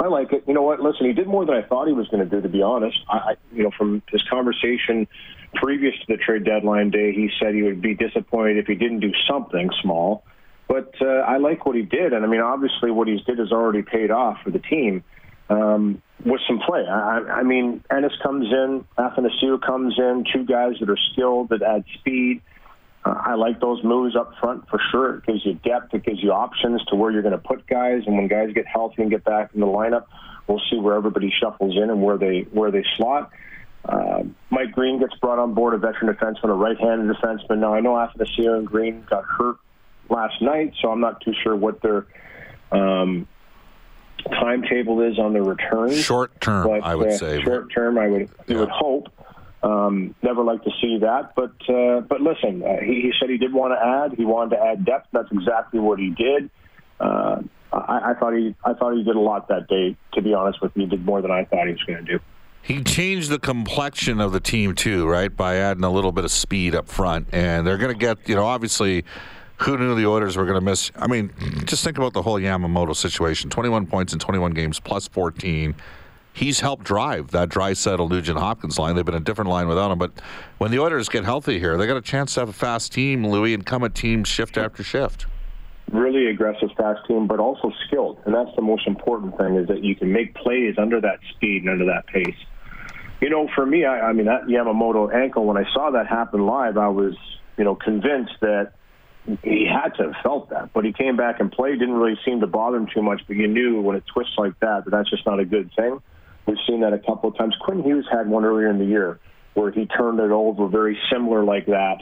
I 0.00 0.06
like 0.06 0.32
it. 0.32 0.44
You 0.46 0.54
know 0.54 0.62
what? 0.62 0.80
Listen, 0.80 1.06
he 1.06 1.12
did 1.12 1.26
more 1.26 1.44
than 1.44 1.54
I 1.54 1.62
thought 1.62 1.86
he 1.86 1.92
was 1.92 2.08
going 2.08 2.28
to 2.28 2.28
do. 2.28 2.40
To 2.40 2.48
be 2.48 2.62
honest, 2.62 2.98
I, 3.08 3.16
I 3.16 3.34
you 3.52 3.62
know 3.62 3.70
from 3.76 4.02
his 4.10 4.22
conversation 4.28 5.06
previous 5.54 5.94
to 6.00 6.04
the 6.08 6.16
trade 6.16 6.44
deadline 6.44 6.90
day, 6.90 7.12
he 7.12 7.30
said 7.38 7.54
he 7.54 7.62
would 7.62 7.82
be 7.82 7.94
disappointed 7.94 8.56
if 8.56 8.66
he 8.66 8.74
didn't 8.74 9.00
do 9.00 9.12
something 9.28 9.70
small. 9.82 10.24
But 10.66 10.94
uh, 11.02 11.06
I 11.06 11.36
like 11.36 11.66
what 11.66 11.76
he 11.76 11.82
did, 11.82 12.14
and 12.14 12.24
I 12.24 12.28
mean, 12.28 12.40
obviously, 12.40 12.90
what 12.90 13.06
he's 13.06 13.20
did 13.22 13.38
has 13.38 13.52
already 13.52 13.82
paid 13.82 14.10
off 14.10 14.38
for 14.42 14.50
the 14.50 14.60
team 14.60 15.04
um, 15.48 16.02
with 16.24 16.40
some 16.46 16.60
play. 16.60 16.86
I, 16.86 17.40
I 17.40 17.42
mean, 17.42 17.84
Ennis 17.90 18.12
comes 18.22 18.46
in, 18.46 18.84
Athanasiou 18.98 19.60
comes 19.60 19.94
in, 19.98 20.24
two 20.32 20.44
guys 20.44 20.74
that 20.80 20.88
are 20.88 20.98
skilled 21.12 21.48
that 21.50 21.62
add 21.62 21.84
speed. 21.98 22.42
Uh, 23.04 23.14
I 23.18 23.34
like 23.34 23.60
those 23.60 23.82
moves 23.82 24.14
up 24.14 24.34
front 24.40 24.68
for 24.68 24.80
sure. 24.90 25.16
It 25.16 25.26
gives 25.26 25.44
you 25.44 25.54
depth. 25.54 25.92
It 25.92 26.04
gives 26.04 26.22
you 26.22 26.32
options 26.32 26.84
to 26.86 26.94
where 26.94 27.10
you're 27.10 27.22
going 27.22 27.32
to 27.32 27.38
put 27.38 27.66
guys. 27.66 28.02
And 28.06 28.16
when 28.16 28.28
guys 28.28 28.52
get 28.54 28.66
healthy 28.66 29.02
and 29.02 29.10
get 29.10 29.24
back 29.24 29.50
in 29.54 29.60
the 29.60 29.66
lineup, 29.66 30.04
we'll 30.46 30.62
see 30.70 30.78
where 30.78 30.94
everybody 30.94 31.32
shuffles 31.40 31.76
in 31.76 31.90
and 31.90 32.02
where 32.02 32.16
they 32.16 32.46
where 32.52 32.70
they 32.70 32.84
slot. 32.96 33.30
Uh, 33.84 34.22
Mike 34.50 34.70
Green 34.72 35.00
gets 35.00 35.14
brought 35.16 35.40
on 35.40 35.54
board, 35.54 35.74
a 35.74 35.78
veteran 35.78 36.14
defenseman, 36.14 36.50
a 36.50 36.54
right-handed 36.54 37.16
defenseman. 37.16 37.58
Now 37.58 37.74
I 37.74 37.80
know 37.80 37.94
Athanasiou 37.94 38.58
and 38.58 38.66
Green 38.66 39.04
got 39.10 39.24
hurt 39.24 39.56
last 40.08 40.40
night, 40.40 40.74
so 40.80 40.90
I'm 40.90 41.00
not 41.00 41.20
too 41.22 41.32
sure 41.42 41.56
what 41.56 41.82
their 41.82 42.06
um, 42.70 43.26
timetable 44.30 45.00
is 45.00 45.18
on 45.18 45.32
the 45.32 45.42
return. 45.42 45.92
Short 45.94 46.40
term, 46.40 46.66
But, 46.66 46.84
I 46.84 46.94
would 46.94 47.08
uh, 47.08 47.18
say. 47.18 47.42
Short 47.42 47.72
term, 47.72 47.98
I 47.98 48.08
would 48.08 48.28
you 48.46 48.58
would 48.58 48.70
hope. 48.70 49.08
Um, 49.62 50.14
never 50.22 50.42
like 50.42 50.64
to 50.64 50.70
see 50.80 50.98
that, 50.98 51.34
but 51.36 51.52
uh, 51.72 52.00
but 52.00 52.20
listen, 52.20 52.64
uh, 52.64 52.80
he, 52.80 53.00
he 53.02 53.12
said 53.20 53.30
he 53.30 53.38
did 53.38 53.52
want 53.52 53.72
to 53.72 53.84
add. 53.84 54.18
He 54.18 54.24
wanted 54.24 54.56
to 54.56 54.62
add 54.62 54.84
depth. 54.84 55.08
That's 55.12 55.30
exactly 55.30 55.78
what 55.78 56.00
he 56.00 56.10
did. 56.10 56.50
Uh, 56.98 57.42
I, 57.72 58.10
I 58.10 58.14
thought 58.18 58.34
he 58.34 58.56
I 58.64 58.74
thought 58.74 58.96
he 58.96 59.04
did 59.04 59.14
a 59.14 59.20
lot 59.20 59.48
that 59.48 59.68
day. 59.68 59.96
To 60.14 60.22
be 60.22 60.34
honest 60.34 60.60
with 60.60 60.72
you, 60.74 60.82
he 60.82 60.88
did 60.88 61.04
more 61.04 61.22
than 61.22 61.30
I 61.30 61.44
thought 61.44 61.66
he 61.66 61.72
was 61.72 61.82
going 61.84 62.04
to 62.04 62.12
do. 62.12 62.18
He 62.62 62.82
changed 62.82 63.28
the 63.30 63.38
complexion 63.40 64.20
of 64.20 64.32
the 64.32 64.40
team 64.40 64.74
too, 64.74 65.06
right? 65.06 65.34
By 65.34 65.56
adding 65.56 65.84
a 65.84 65.90
little 65.90 66.12
bit 66.12 66.24
of 66.24 66.30
speed 66.30 66.74
up 66.74 66.88
front, 66.88 67.28
and 67.32 67.66
they're 67.66 67.78
going 67.78 67.92
to 67.92 67.98
get, 67.98 68.28
you 68.28 68.36
know, 68.36 68.44
obviously, 68.44 69.04
who 69.64 69.78
knew 69.78 69.94
the 69.94 70.06
Oilers 70.06 70.36
were 70.36 70.44
going 70.44 70.58
to 70.58 70.64
miss? 70.64 70.90
I 70.96 71.06
mean, 71.06 71.32
just 71.64 71.84
think 71.84 71.98
about 71.98 72.12
the 72.12 72.22
whole 72.22 72.38
Yamamoto 72.38 72.94
situation: 72.94 73.50
twenty-one 73.50 73.86
points 73.86 74.12
in 74.12 74.18
twenty-one 74.18 74.52
games, 74.52 74.80
plus 74.80 75.08
fourteen. 75.08 75.74
He's 76.34 76.60
helped 76.60 76.84
drive 76.84 77.30
that 77.32 77.50
Draisaitl 77.50 78.08
Nugent 78.08 78.38
Hopkins 78.38 78.78
line. 78.78 78.96
They've 78.96 79.04
been 79.04 79.14
a 79.14 79.20
different 79.20 79.50
line 79.50 79.68
without 79.68 79.90
him, 79.90 79.98
but 79.98 80.12
when 80.58 80.70
the 80.70 80.78
Oilers 80.78 81.10
get 81.10 81.24
healthy 81.24 81.58
here, 81.58 81.76
they 81.76 81.86
got 81.86 81.98
a 81.98 82.00
chance 82.02 82.32
to 82.34 82.40
have 82.40 82.48
a 82.48 82.54
fast 82.54 82.92
team, 82.92 83.26
Louis, 83.26 83.52
and 83.52 83.66
come 83.66 83.84
at 83.84 83.94
team 83.94 84.24
shift 84.24 84.56
after 84.56 84.82
shift. 84.82 85.26
really 85.92 86.26
aggressive, 86.28 86.70
fast 86.76 87.06
team, 87.06 87.26
but 87.26 87.38
also 87.38 87.70
skilled. 87.86 88.18
And 88.24 88.34
that's 88.34 88.54
the 88.56 88.62
most 88.62 88.86
important 88.86 89.36
thing 89.36 89.56
is 89.56 89.68
that 89.68 89.84
you 89.84 89.94
can 89.94 90.10
make 90.12 90.34
plays 90.34 90.76
under 90.78 91.00
that 91.00 91.18
speed 91.34 91.62
and 91.62 91.70
under 91.70 91.84
that 91.86 92.06
pace. 92.06 92.36
You 93.20 93.30
know, 93.30 93.48
for 93.54 93.64
me, 93.64 93.84
I, 93.84 94.08
I 94.08 94.12
mean, 94.12 94.26
that 94.26 94.46
Yamamoto 94.46 95.14
ankle, 95.14 95.44
when 95.44 95.56
I 95.56 95.64
saw 95.72 95.90
that 95.90 96.06
happen 96.06 96.46
live, 96.46 96.76
I 96.76 96.88
was, 96.88 97.14
you 97.56 97.64
know, 97.64 97.74
convinced 97.74 98.34
that 98.40 98.72
he 99.42 99.66
had 99.66 99.94
to 99.96 100.04
have 100.04 100.14
felt 100.22 100.50
that. 100.50 100.72
But 100.72 100.84
he 100.84 100.92
came 100.92 101.16
back 101.16 101.40
and 101.40 101.50
played, 101.50 101.78
didn't 101.78 101.94
really 101.94 102.18
seem 102.24 102.40
to 102.40 102.46
bother 102.46 102.76
him 102.76 102.88
too 102.92 103.02
much. 103.02 103.22
But 103.26 103.36
you 103.36 103.46
knew 103.48 103.80
when 103.80 103.96
it 103.96 104.04
twists 104.12 104.34
like 104.36 104.58
that, 104.60 104.84
that 104.84 104.90
that's 104.90 105.10
just 105.10 105.24
not 105.26 105.38
a 105.40 105.44
good 105.44 105.70
thing. 105.76 106.00
We've 106.46 106.58
seen 106.66 106.80
that 106.80 106.92
a 106.92 106.98
couple 106.98 107.30
of 107.30 107.36
times. 107.36 107.54
Quinn 107.60 107.82
Hughes 107.82 108.06
had 108.10 108.28
one 108.28 108.44
earlier 108.44 108.68
in 108.68 108.78
the 108.78 108.84
year 108.84 109.20
where 109.54 109.70
he 109.70 109.86
turned 109.86 110.18
it 110.18 110.30
over 110.30 110.66
very 110.66 110.98
similar 111.12 111.44
like 111.44 111.66
that, 111.66 111.98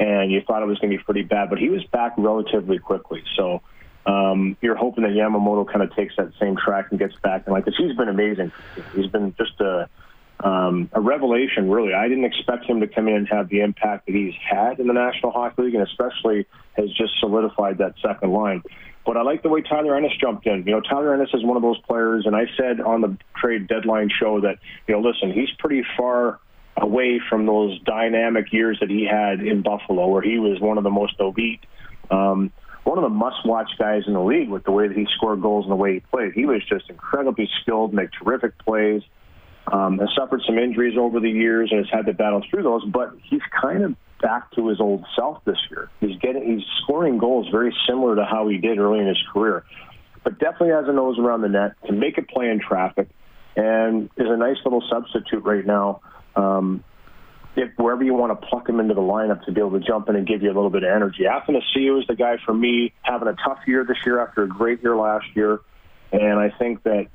and 0.00 0.32
you 0.32 0.40
thought 0.40 0.62
it 0.62 0.66
was 0.66 0.78
going 0.78 0.90
to 0.90 0.98
be 0.98 1.02
pretty 1.04 1.22
bad. 1.22 1.48
But 1.48 1.58
he 1.58 1.68
was 1.68 1.84
back 1.84 2.14
relatively 2.16 2.78
quickly. 2.78 3.22
So 3.36 3.62
um, 4.06 4.56
you're 4.60 4.74
hoping 4.74 5.04
that 5.04 5.12
Yamamoto 5.12 5.66
kind 5.66 5.82
of 5.82 5.94
takes 5.94 6.16
that 6.16 6.32
same 6.40 6.56
track 6.56 6.86
and 6.90 6.98
gets 6.98 7.14
back. 7.22 7.44
And 7.46 7.54
like, 7.54 7.64
'cause 7.66 7.76
he's 7.76 7.96
been 7.96 8.08
amazing. 8.08 8.50
He's 8.96 9.06
been 9.06 9.34
just 9.38 9.60
a 9.60 9.88
um, 10.40 10.90
a 10.92 11.00
revelation, 11.00 11.70
really. 11.70 11.94
I 11.94 12.08
didn't 12.08 12.24
expect 12.24 12.64
him 12.64 12.80
to 12.80 12.86
come 12.86 13.08
in 13.08 13.14
and 13.14 13.28
have 13.28 13.48
the 13.48 13.60
impact 13.60 14.06
that 14.06 14.14
he's 14.14 14.34
had 14.34 14.78
in 14.80 14.86
the 14.86 14.92
National 14.92 15.32
Hockey 15.32 15.62
League, 15.62 15.74
and 15.74 15.82
especially 15.82 16.46
has 16.76 16.90
just 16.92 17.18
solidified 17.20 17.78
that 17.78 17.94
second 18.02 18.32
line. 18.32 18.62
But 19.06 19.16
I 19.16 19.22
like 19.22 19.42
the 19.42 19.48
way 19.48 19.60
Tyler 19.60 19.96
Ennis 19.96 20.12
jumped 20.18 20.46
in. 20.46 20.64
You 20.66 20.72
know, 20.72 20.80
Tyler 20.80 21.14
Ennis 21.14 21.28
is 21.34 21.44
one 21.44 21.56
of 21.56 21.62
those 21.62 21.78
players, 21.80 22.24
and 22.26 22.34
I 22.34 22.46
said 22.56 22.80
on 22.80 23.00
the 23.00 23.16
trade 23.36 23.68
deadline 23.68 24.10
show 24.10 24.40
that, 24.40 24.58
you 24.88 24.94
know, 24.94 25.00
listen, 25.00 25.32
he's 25.32 25.50
pretty 25.58 25.84
far 25.96 26.40
away 26.76 27.20
from 27.28 27.46
those 27.46 27.78
dynamic 27.82 28.52
years 28.52 28.78
that 28.80 28.90
he 28.90 29.04
had 29.04 29.40
in 29.40 29.62
Buffalo, 29.62 30.08
where 30.08 30.22
he 30.22 30.38
was 30.38 30.58
one 30.60 30.78
of 30.78 30.84
the 30.84 30.90
most 30.90 31.14
elite, 31.20 31.60
um, 32.10 32.50
one 32.84 32.98
of 32.98 33.04
the 33.04 33.10
must-watch 33.10 33.70
guys 33.78 34.02
in 34.06 34.12
the 34.14 34.22
league 34.22 34.48
with 34.48 34.64
the 34.64 34.72
way 34.72 34.88
that 34.88 34.96
he 34.96 35.06
scored 35.16 35.40
goals 35.40 35.64
and 35.64 35.72
the 35.72 35.76
way 35.76 35.94
he 35.94 36.00
played. 36.00 36.32
He 36.32 36.44
was 36.44 36.62
just 36.66 36.90
incredibly 36.90 37.48
skilled, 37.60 37.94
make 37.94 38.10
terrific 38.12 38.58
plays. 38.58 39.02
Um, 39.72 39.98
has 39.98 40.10
suffered 40.14 40.42
some 40.46 40.58
injuries 40.58 40.98
over 40.98 41.20
the 41.20 41.30
years 41.30 41.70
and 41.72 41.78
has 41.80 41.88
had 41.90 42.06
to 42.06 42.12
battle 42.12 42.42
through 42.50 42.64
those, 42.64 42.84
but 42.84 43.14
he's 43.22 43.40
kind 43.62 43.82
of 43.82 43.96
back 44.20 44.50
to 44.52 44.68
his 44.68 44.80
old 44.80 45.06
self 45.16 45.42
this 45.44 45.56
year. 45.70 45.90
He's 46.00 46.18
getting 46.18 46.58
he's 46.58 46.66
scoring 46.82 47.18
goals 47.18 47.48
very 47.50 47.74
similar 47.88 48.16
to 48.16 48.24
how 48.24 48.48
he 48.48 48.58
did 48.58 48.78
early 48.78 49.00
in 49.00 49.06
his 49.06 49.22
career, 49.32 49.64
but 50.22 50.38
definitely 50.38 50.70
has 50.70 50.86
a 50.86 50.92
nose 50.92 51.18
around 51.18 51.42
the 51.42 51.48
net 51.48 51.72
to 51.86 51.92
make 51.92 52.18
a 52.18 52.22
play 52.22 52.50
in 52.50 52.60
traffic, 52.60 53.08
and 53.56 54.10
is 54.16 54.28
a 54.28 54.36
nice 54.36 54.56
little 54.64 54.82
substitute 54.90 55.44
right 55.44 55.64
now. 55.64 56.00
Um, 56.36 56.84
if 57.56 57.70
wherever 57.76 58.02
you 58.02 58.14
want 58.14 58.38
to 58.38 58.46
pluck 58.46 58.68
him 58.68 58.80
into 58.80 58.94
the 58.94 59.00
lineup 59.00 59.44
to 59.44 59.52
be 59.52 59.60
able 59.60 59.78
to 59.78 59.86
jump 59.86 60.08
in 60.08 60.16
and 60.16 60.26
give 60.26 60.42
you 60.42 60.48
a 60.48 60.54
little 60.54 60.70
bit 60.70 60.82
of 60.82 60.90
energy. 60.90 61.22
Athanasiou 61.22 62.00
is 62.00 62.06
the 62.08 62.16
guy 62.16 62.36
for 62.44 62.52
me, 62.52 62.92
having 63.02 63.28
a 63.28 63.36
tough 63.46 63.60
year 63.66 63.84
this 63.84 63.98
year 64.04 64.20
after 64.20 64.42
a 64.42 64.48
great 64.48 64.82
year 64.82 64.96
last 64.96 65.26
year, 65.34 65.60
and 66.12 66.38
I 66.38 66.50
think 66.50 66.82
that 66.84 67.06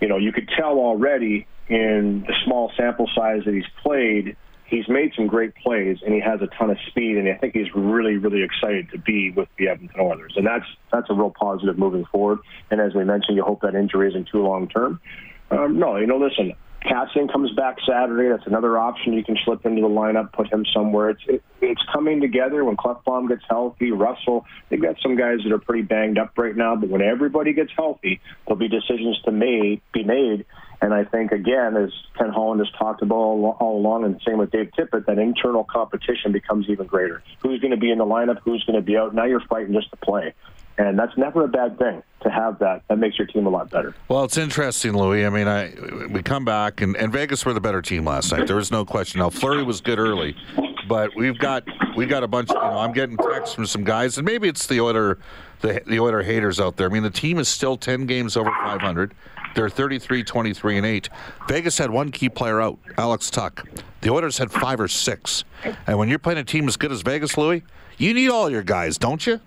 you 0.00 0.08
know 0.08 0.16
you 0.16 0.32
could 0.32 0.48
tell 0.56 0.78
already 0.78 1.46
in 1.68 2.24
the 2.26 2.34
small 2.44 2.72
sample 2.76 3.08
size 3.14 3.42
that 3.44 3.54
he's 3.54 3.68
played, 3.82 4.36
he's 4.66 4.88
made 4.88 5.12
some 5.14 5.26
great 5.26 5.54
plays 5.56 5.98
and 6.04 6.14
he 6.14 6.20
has 6.20 6.40
a 6.40 6.46
ton 6.58 6.70
of 6.70 6.78
speed. 6.88 7.16
And 7.16 7.28
I 7.28 7.34
think 7.34 7.54
he's 7.54 7.74
really, 7.74 8.16
really 8.16 8.42
excited 8.42 8.90
to 8.92 8.98
be 8.98 9.30
with 9.30 9.48
the 9.58 9.68
Edmonton 9.68 10.00
Oilers. 10.00 10.34
And 10.36 10.46
that's 10.46 10.66
that's 10.92 11.08
a 11.10 11.14
real 11.14 11.32
positive 11.38 11.78
moving 11.78 12.04
forward. 12.06 12.38
And 12.70 12.80
as 12.80 12.94
we 12.94 13.04
mentioned, 13.04 13.36
you 13.36 13.42
hope 13.42 13.62
that 13.62 13.74
injury 13.74 14.08
isn't 14.08 14.28
too 14.28 14.42
long 14.42 14.68
term. 14.68 15.00
Um, 15.50 15.78
no, 15.78 15.96
you 15.96 16.06
know, 16.06 16.18
listen, 16.18 16.52
Kassian 16.84 17.30
comes 17.30 17.50
back 17.52 17.78
Saturday. 17.86 18.28
That's 18.28 18.46
another 18.46 18.78
option 18.78 19.12
you 19.12 19.24
can 19.24 19.36
slip 19.44 19.66
into 19.66 19.82
the 19.82 19.88
lineup, 19.88 20.32
put 20.32 20.52
him 20.52 20.64
somewhere. 20.72 21.10
It's 21.10 21.22
it, 21.26 21.42
it's 21.60 21.82
coming 21.92 22.20
together 22.20 22.64
when 22.64 22.76
Klefbom 22.76 23.28
gets 23.28 23.42
healthy. 23.48 23.90
Russell, 23.90 24.46
they've 24.68 24.80
got 24.80 24.96
some 25.02 25.16
guys 25.16 25.38
that 25.44 25.52
are 25.52 25.58
pretty 25.58 25.82
banged 25.82 26.18
up 26.18 26.38
right 26.38 26.56
now, 26.56 26.76
but 26.76 26.88
when 26.88 27.02
everybody 27.02 27.52
gets 27.52 27.72
healthy, 27.76 28.20
there'll 28.46 28.58
be 28.58 28.68
decisions 28.68 29.20
to 29.24 29.32
made, 29.32 29.80
be 29.92 30.04
made 30.04 30.46
and 30.80 30.94
I 30.94 31.04
think, 31.04 31.32
again, 31.32 31.76
as 31.76 31.90
Ken 32.16 32.30
Holland 32.30 32.60
has 32.60 32.70
talked 32.78 33.02
about 33.02 33.16
all, 33.16 33.56
all 33.58 33.78
along, 33.78 34.04
and 34.04 34.20
same 34.26 34.38
with 34.38 34.52
Dave 34.52 34.70
Tippett, 34.78 35.06
that 35.06 35.18
internal 35.18 35.64
competition 35.64 36.30
becomes 36.30 36.66
even 36.68 36.86
greater. 36.86 37.22
Who's 37.40 37.60
going 37.60 37.72
to 37.72 37.76
be 37.76 37.90
in 37.90 37.98
the 37.98 38.04
lineup? 38.04 38.38
Who's 38.44 38.62
going 38.64 38.76
to 38.76 38.82
be 38.82 38.96
out? 38.96 39.12
Now 39.14 39.24
you're 39.24 39.42
fighting 39.48 39.72
just 39.72 39.90
to 39.90 39.96
play. 39.96 40.34
And 40.78 40.96
that's 40.96 41.16
never 41.16 41.42
a 41.44 41.48
bad 41.48 41.76
thing 41.76 42.02
to 42.22 42.30
have 42.30 42.60
that. 42.60 42.82
That 42.88 42.98
makes 42.98 43.18
your 43.18 43.26
team 43.26 43.46
a 43.46 43.50
lot 43.50 43.68
better. 43.68 43.94
Well, 44.08 44.22
it's 44.22 44.36
interesting, 44.36 44.96
Louis. 44.96 45.26
I 45.26 45.30
mean, 45.30 45.48
I 45.48 45.72
we 46.08 46.22
come 46.22 46.44
back, 46.44 46.80
and, 46.80 46.96
and 46.96 47.12
Vegas 47.12 47.44
were 47.44 47.52
the 47.52 47.60
better 47.60 47.82
team 47.82 48.04
last 48.04 48.30
night. 48.30 48.46
There 48.46 48.56
was 48.56 48.70
no 48.70 48.84
question. 48.84 49.18
Now, 49.18 49.28
Fleury 49.28 49.64
was 49.64 49.80
good 49.80 49.98
early, 49.98 50.36
but 50.86 51.14
we've 51.16 51.38
got 51.38 51.64
we 51.96 52.06
got 52.06 52.22
a 52.22 52.28
bunch. 52.28 52.50
You 52.50 52.54
know, 52.54 52.78
I'm 52.78 52.92
getting 52.92 53.16
texts 53.16 53.56
from 53.56 53.66
some 53.66 53.82
guys, 53.82 54.18
and 54.18 54.24
maybe 54.24 54.48
it's 54.48 54.68
the 54.68 54.80
Oiler, 54.80 55.18
the 55.62 55.82
the 55.84 55.98
Oiler 55.98 56.22
haters 56.22 56.60
out 56.60 56.76
there. 56.76 56.88
I 56.88 56.92
mean, 56.92 57.02
the 57.02 57.10
team 57.10 57.38
is 57.38 57.48
still 57.48 57.76
10 57.76 58.06
games 58.06 58.36
over 58.36 58.50
500. 58.50 59.14
They're 59.54 59.68
33, 59.68 60.22
23, 60.22 60.76
and 60.76 60.86
8. 60.86 61.08
Vegas 61.48 61.78
had 61.78 61.90
one 61.90 62.12
key 62.12 62.28
player 62.28 62.60
out, 62.60 62.78
Alex 62.96 63.30
Tuch. 63.30 63.64
The 64.02 64.10
Oilers 64.10 64.38
had 64.38 64.52
five 64.52 64.78
or 64.78 64.86
six. 64.86 65.42
And 65.88 65.98
when 65.98 66.08
you're 66.08 66.20
playing 66.20 66.38
a 66.38 66.44
team 66.44 66.68
as 66.68 66.76
good 66.76 66.92
as 66.92 67.02
Vegas, 67.02 67.36
Louis, 67.36 67.64
you 67.96 68.14
need 68.14 68.28
all 68.30 68.48
your 68.48 68.62
guys, 68.62 68.98
don't 68.98 69.26
you? 69.26 69.40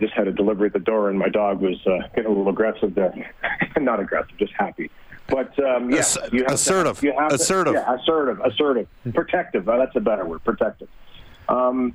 Just 0.00 0.14
had 0.14 0.28
a 0.28 0.32
delivery 0.32 0.66
at 0.66 0.72
the 0.72 0.78
door, 0.78 1.10
and 1.10 1.18
my 1.18 1.28
dog 1.28 1.60
was 1.60 1.76
uh, 1.86 2.08
getting 2.14 2.26
a 2.26 2.28
little 2.28 2.48
aggressive 2.48 2.94
there. 2.94 3.32
Not 3.78 4.00
aggressive, 4.00 4.36
just 4.38 4.52
happy. 4.52 4.90
But 5.28 5.56
um, 5.64 5.90
yeah, 5.90 6.02
you 6.32 6.42
have 6.42 6.52
assertive. 6.52 7.00
To, 7.00 7.06
you 7.06 7.14
have 7.16 7.32
assertive. 7.32 7.74
To, 7.74 7.80
yeah, 7.80 7.94
assertive. 7.94 8.40
Assertive. 8.40 8.88
Protective. 9.14 9.68
Uh, 9.68 9.78
that's 9.78 9.94
a 9.94 10.00
better 10.00 10.24
word. 10.24 10.42
Protective. 10.44 10.88
Um, 11.48 11.94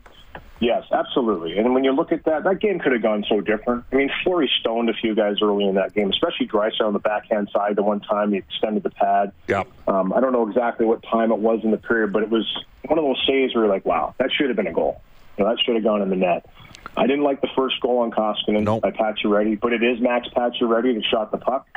Yes, 0.59 0.83
absolutely. 0.91 1.57
And 1.57 1.73
when 1.73 1.83
you 1.83 1.91
look 1.91 2.11
at 2.11 2.23
that, 2.25 2.45
that 2.45 2.61
game 2.61 2.79
could 2.79 2.93
have 2.93 3.01
gone 3.01 3.25
so 3.27 3.41
different. 3.41 3.83
I 3.91 3.95
mean, 3.95 4.09
Fleury 4.23 4.49
stoned 4.61 4.89
a 4.89 4.93
few 4.93 5.13
guys 5.13 5.35
early 5.41 5.67
in 5.67 5.75
that 5.75 5.93
game, 5.93 6.09
especially 6.09 6.47
Draisaitl 6.47 6.87
on 6.87 6.93
the 6.93 6.99
backhand 6.99 7.49
side. 7.51 7.75
The 7.75 7.83
one 7.83 7.99
time 7.99 8.31
he 8.31 8.37
extended 8.37 8.83
the 8.83 8.89
pad. 8.89 9.33
Yeah. 9.47 9.63
Um, 9.87 10.13
I 10.13 10.21
don't 10.21 10.31
know 10.31 10.47
exactly 10.47 10.85
what 10.85 11.03
time 11.03 11.31
it 11.31 11.39
was 11.39 11.59
in 11.63 11.71
the 11.71 11.77
period, 11.77 12.13
but 12.13 12.23
it 12.23 12.29
was 12.29 12.45
one 12.85 12.97
of 12.97 13.03
those 13.03 13.21
saves 13.27 13.53
where 13.53 13.65
you're 13.65 13.73
like, 13.73 13.85
wow, 13.85 14.15
that 14.17 14.31
should 14.31 14.47
have 14.47 14.55
been 14.55 14.67
a 14.67 14.73
goal. 14.73 15.01
You 15.37 15.43
know, 15.43 15.49
that 15.49 15.59
should 15.59 15.75
have 15.75 15.83
gone 15.83 16.01
in 16.01 16.09
the 16.09 16.15
net. 16.15 16.49
I 16.97 17.07
didn't 17.07 17.23
like 17.23 17.41
the 17.41 17.49
first 17.55 17.79
goal 17.81 17.99
on 17.99 18.11
Koskinen 18.11 18.63
nope. 18.63 18.81
by 18.81 18.91
Pacioretty, 18.91 19.59
but 19.59 19.73
it 19.73 19.83
is 19.83 19.99
Max 19.99 20.27
Pacioretty 20.29 20.95
that 20.95 21.03
shot 21.09 21.31
the 21.31 21.37
puck 21.37 21.67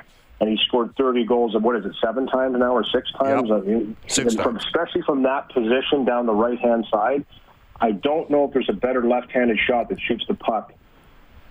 and 0.40 0.48
he 0.48 0.56
scored 0.66 0.94
30 0.96 1.24
goals. 1.24 1.54
Of, 1.54 1.62
what 1.62 1.76
is 1.76 1.84
it, 1.84 1.92
seven 2.02 2.26
times 2.26 2.56
now 2.58 2.72
or 2.72 2.84
six 2.84 3.10
times? 3.12 3.48
Yep. 3.48 3.62
I 3.62 3.66
mean, 3.66 3.96
six 4.06 4.34
from, 4.34 4.56
especially 4.56 5.02
from 5.02 5.22
that 5.24 5.50
position 5.50 6.04
down 6.04 6.26
the 6.26 6.34
right 6.34 6.58
hand 6.58 6.86
side. 6.90 7.24
I 7.80 7.92
don't 7.92 8.30
know 8.30 8.44
if 8.44 8.52
there's 8.52 8.68
a 8.68 8.74
better 8.74 9.06
left-handed 9.06 9.58
shot 9.66 9.88
that 9.88 10.00
shoots 10.00 10.24
the 10.26 10.34
puck 10.34 10.72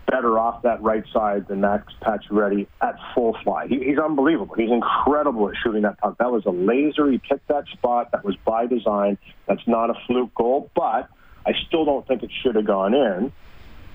better 0.08 0.40
off 0.40 0.62
that 0.62 0.82
right 0.82 1.04
side 1.12 1.48
than 1.48 1.62
Max 1.62 1.94
Pacioretty 2.02 2.68
at 2.82 2.96
full 3.14 3.38
fly. 3.44 3.68
He, 3.68 3.84
he's 3.84 4.00
unbelievable. 4.00 4.56
He's 4.56 4.72
incredible 4.72 5.50
at 5.50 5.56
shooting 5.62 5.82
that 5.82 6.00
puck. 6.00 6.18
That 6.18 6.32
was 6.32 6.46
a 6.46 6.50
laser. 6.50 7.12
He 7.12 7.18
picked 7.18 7.48
that 7.50 7.66
spot. 7.74 8.12
That 8.12 8.24
was 8.24 8.36
by 8.46 8.68
design. 8.68 9.18
That's 9.48 9.66
not 9.68 9.90
a 9.90 9.96
fluke 10.08 10.34
goal, 10.34 10.72
but 10.76 11.10
I 11.46 11.52
still 11.68 11.84
don't 11.84 12.08
think 12.08 12.24
it 12.24 12.32
should 12.42 12.56
have 12.56 12.66
gone 12.66 12.94
in. 12.94 13.34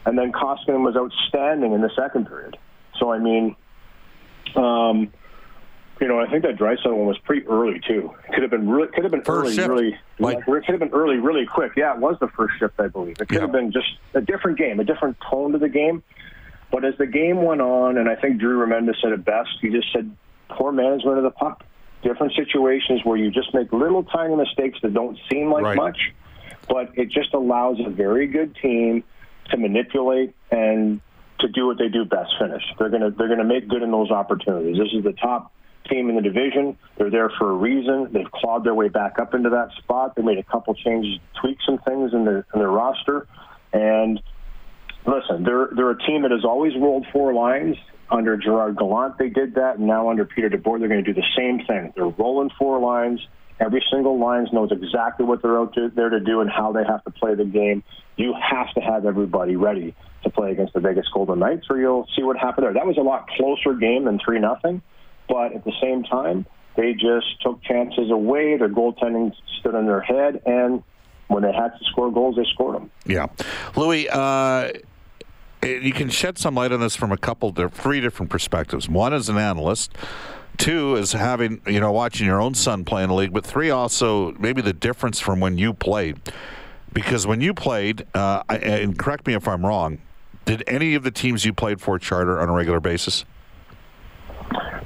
And 0.05 0.19
then 0.19 0.33
Koskinen 0.33 0.83
was 0.85 0.97
outstanding 0.97 1.73
in 1.73 1.81
the 1.81 1.91
second 1.97 2.27
period. 2.27 2.57
So, 2.99 3.13
I 3.13 3.19
mean, 3.19 3.57
um, 4.57 5.13
you 6.01 6.09
know, 6.09 6.19
I 6.19 6.29
think 6.29 6.43
that 6.43 6.57
Draisaitl 6.57 6.87
one 6.97 7.07
was 7.07 7.19
pretty 7.19 7.47
early 7.47 7.81
too. 7.87 8.13
It 8.29 8.33
could 8.33 8.43
have 8.43 8.51
been 8.51 8.69
really, 8.69 8.89
could 8.89 9.05
have 9.05 9.13
been 9.13 9.23
first 9.23 9.47
early, 9.47 9.55
shift. 9.55 9.69
really. 9.69 9.97
Like, 10.19 10.39
it 10.39 10.45
could 10.47 10.69
have 10.69 10.81
been 10.81 10.93
early, 10.93 11.17
really 11.19 11.47
quick. 11.47 11.73
Yeah, 11.77 11.95
it 11.95 12.01
was 12.01 12.17
the 12.21 12.29
first 12.29 12.55
shift, 12.59 12.75
I 12.81 12.89
believe. 12.89 13.21
It 13.21 13.29
could 13.29 13.37
Yeah. 13.37 13.41
have 13.43 13.53
been 13.53 13.71
just 13.71 13.87
a 14.15 14.21
different 14.21 14.59
game, 14.59 14.81
a 14.81 14.85
different 14.85 15.17
tone 15.31 15.53
to 15.53 15.59
the 15.59 15.69
game. 15.69 16.03
But 16.73 16.85
as 16.85 16.97
the 16.99 17.07
game 17.07 17.43
went 17.43 17.61
on, 17.61 17.99
and 17.99 18.09
I 18.09 18.17
think 18.17 18.39
Drew 18.39 18.65
Remenda 18.67 18.95
said 19.01 19.13
it 19.13 19.25
best, 19.25 19.51
he 19.61 19.69
just 19.69 19.93
said 19.93 20.11
poor 20.49 20.73
management 20.73 21.19
of 21.19 21.25
the 21.25 21.31
puck. 21.31 21.63
Different 22.03 22.33
situations 22.35 23.05
where 23.05 23.17
you 23.17 23.31
just 23.31 23.55
make 23.55 23.73
little 23.73 24.03
tiny 24.03 24.35
mistakes 24.35 24.79
that 24.83 24.93
don't 24.95 25.17
seem 25.31 25.53
like 25.53 25.63
Right. 25.65 25.77
much, 25.77 26.13
but 26.69 26.91
it 26.95 27.11
just 27.11 27.33
allows 27.35 27.79
a 27.79 27.91
very 27.91 28.27
good 28.27 28.57
team 28.57 29.05
to 29.51 29.57
manipulate 29.57 30.35
and 30.51 31.01
to 31.41 31.49
do 31.49 31.67
what 31.67 31.79
they 31.79 31.89
do 31.89 32.05
best, 32.05 32.35
finish. 32.39 32.63
They're 32.79 32.89
gonna 32.89 33.11
they're 33.11 33.29
gonna 33.29 33.45
make 33.45 33.69
good 33.69 33.83
in 33.83 33.91
those 33.91 34.11
opportunities. 34.11 34.77
This 34.79 34.93
is 34.93 35.05
the 35.05 35.13
top 35.13 35.53
team 35.91 36.09
in 36.09 36.17
the 36.17 36.23
division. 36.23 36.79
They're 36.97 37.11
there 37.11 37.31
for 37.39 37.51
a 37.51 37.55
reason. 37.55 38.13
They've 38.13 38.31
clawed 38.31 38.65
their 38.65 38.75
way 38.75 38.89
back 38.89 39.19
up 39.19 39.35
into 39.35 39.51
that 39.51 39.71
spot. 39.79 40.15
They 40.15 40.23
made 40.23 40.39
a 40.39 40.45
couple 40.45 40.75
changes, 40.75 41.19
tweaked 41.41 41.63
some 41.67 41.79
things 41.79 42.13
in 42.13 42.25
their 42.25 42.47
in 42.55 42.61
their 42.61 42.71
roster, 42.71 43.27
and 43.73 44.23
listen, 45.07 45.43
they're 45.45 45.69
they're 45.75 45.91
a 45.91 45.99
team 45.99 46.23
that 46.23 46.31
has 46.31 46.45
always 46.45 46.75
rolled 46.77 47.07
four 47.13 47.35
lines. 47.35 47.77
Under 48.11 48.37
Gerard 48.37 48.77
Gallant, 48.77 49.17
they 49.17 49.31
did 49.31 49.55
that, 49.55 49.79
and 49.79 49.87
now 49.87 50.11
under 50.11 50.27
Peter 50.27 50.51
DeBoer, 50.51 50.79
they're 50.79 50.89
going 50.89 51.03
to 51.03 51.15
do 51.15 51.19
the 51.19 51.27
same 51.35 51.65
thing. 51.67 51.95
They're 51.97 52.09
rolling 52.09 52.51
four 52.59 52.79
lines. 52.79 53.27
Every 53.61 53.85
single 53.93 54.19
line 54.19 54.47
knows 54.53 54.73
exactly 54.73 55.25
what 55.25 55.43
they're 55.43 55.59
out 55.59 55.75
to, 55.75 55.91
there 55.95 56.11
to 56.11 56.21
do 56.21 56.41
and 56.41 56.51
how 56.51 56.73
they 56.73 56.85
have 56.85 57.05
to 57.05 57.11
play 57.11 57.35
the 57.35 57.45
game. 57.45 57.83
You 58.17 58.35
have 58.35 58.73
to 58.75 58.81
have 58.81 59.07
everybody 59.07 59.57
ready 59.57 59.95
to 60.25 60.31
play 60.31 60.53
against 60.53 60.73
the 60.73 60.81
Vegas 60.81 61.07
Golden 61.13 61.39
Knights, 61.39 61.67
or 61.71 61.79
you'll 61.79 62.07
see 62.17 62.23
what 62.23 62.37
happened 62.37 62.67
there. 62.67 62.75
That 62.75 62.87
was 62.87 62.97
a 62.97 63.03
lot 63.03 63.29
closer 63.29 63.75
game 63.75 64.05
than 64.05 64.19
three 64.25 64.39
nothing, 64.39 64.83
but 65.29 65.55
at 65.55 65.65
the 65.65 65.73
same 65.81 66.03
time, 66.03 66.47
they 66.77 66.93
just 66.95 67.41
took 67.43 67.63
chances 67.63 68.11
away. 68.11 68.57
Their 68.57 68.69
goaltending 68.69 69.33
stood 69.61 69.75
on 69.75 69.87
their 69.87 70.01
head, 70.01 70.43
and 70.47 70.83
when 71.29 71.43
they 71.43 71.53
had 71.53 71.69
to 71.69 71.85
score 71.91 72.11
goals, 72.13 72.37
they 72.37 72.45
scored 72.53 72.77
them. 72.77 72.91
Yeah, 73.07 73.27
Louis. 73.77 74.09
Uh, 74.09 74.73
you 75.63 75.93
can 75.93 76.09
shed 76.09 76.39
some 76.39 76.57
light 76.57 76.73
on 76.73 76.81
this 76.81 76.97
from 76.97 77.13
a 77.13 77.17
couple, 77.17 77.53
three 77.53 78.01
different 78.01 78.31
perspectives. 78.31 78.89
One 78.89 79.13
as 79.13 79.29
an 79.29 79.39
analyst, 79.39 79.95
two 80.59 80.97
is 80.97 81.13
having 81.13 81.61
you 81.67 81.81
know 81.81 81.93
watching 81.93 82.27
your 82.27 82.41
own 82.41 82.55
son 82.55 82.85
play 82.85 83.03
in 83.03 83.09
the 83.09 83.15
league, 83.15 83.33
but 83.33 83.45
three 83.45 83.71
also 83.71 84.33
maybe 84.33 84.63
the 84.63 84.73
difference 84.73 85.21
from 85.21 85.41
when 85.41 85.59
you 85.59 85.73
played. 85.73 86.21
Because 86.93 87.27
when 87.27 87.41
you 87.41 87.55
played, 87.55 88.07
uh, 88.15 88.43
and 88.51 88.99
correct 88.99 89.27
me 89.27 89.35
if 89.35 89.49
I'm 89.49 89.65
wrong, 89.65 89.99
did 90.45 90.63
any 90.67 90.95
of 90.95 91.05
the 91.05 91.11
teams 91.11 91.45
you 91.45 91.53
played 91.53 91.81
for 91.81 91.99
charter 91.99 92.39
on 92.41 92.49
a 92.49 92.53
regular 92.53 92.81
basis? 92.81 93.25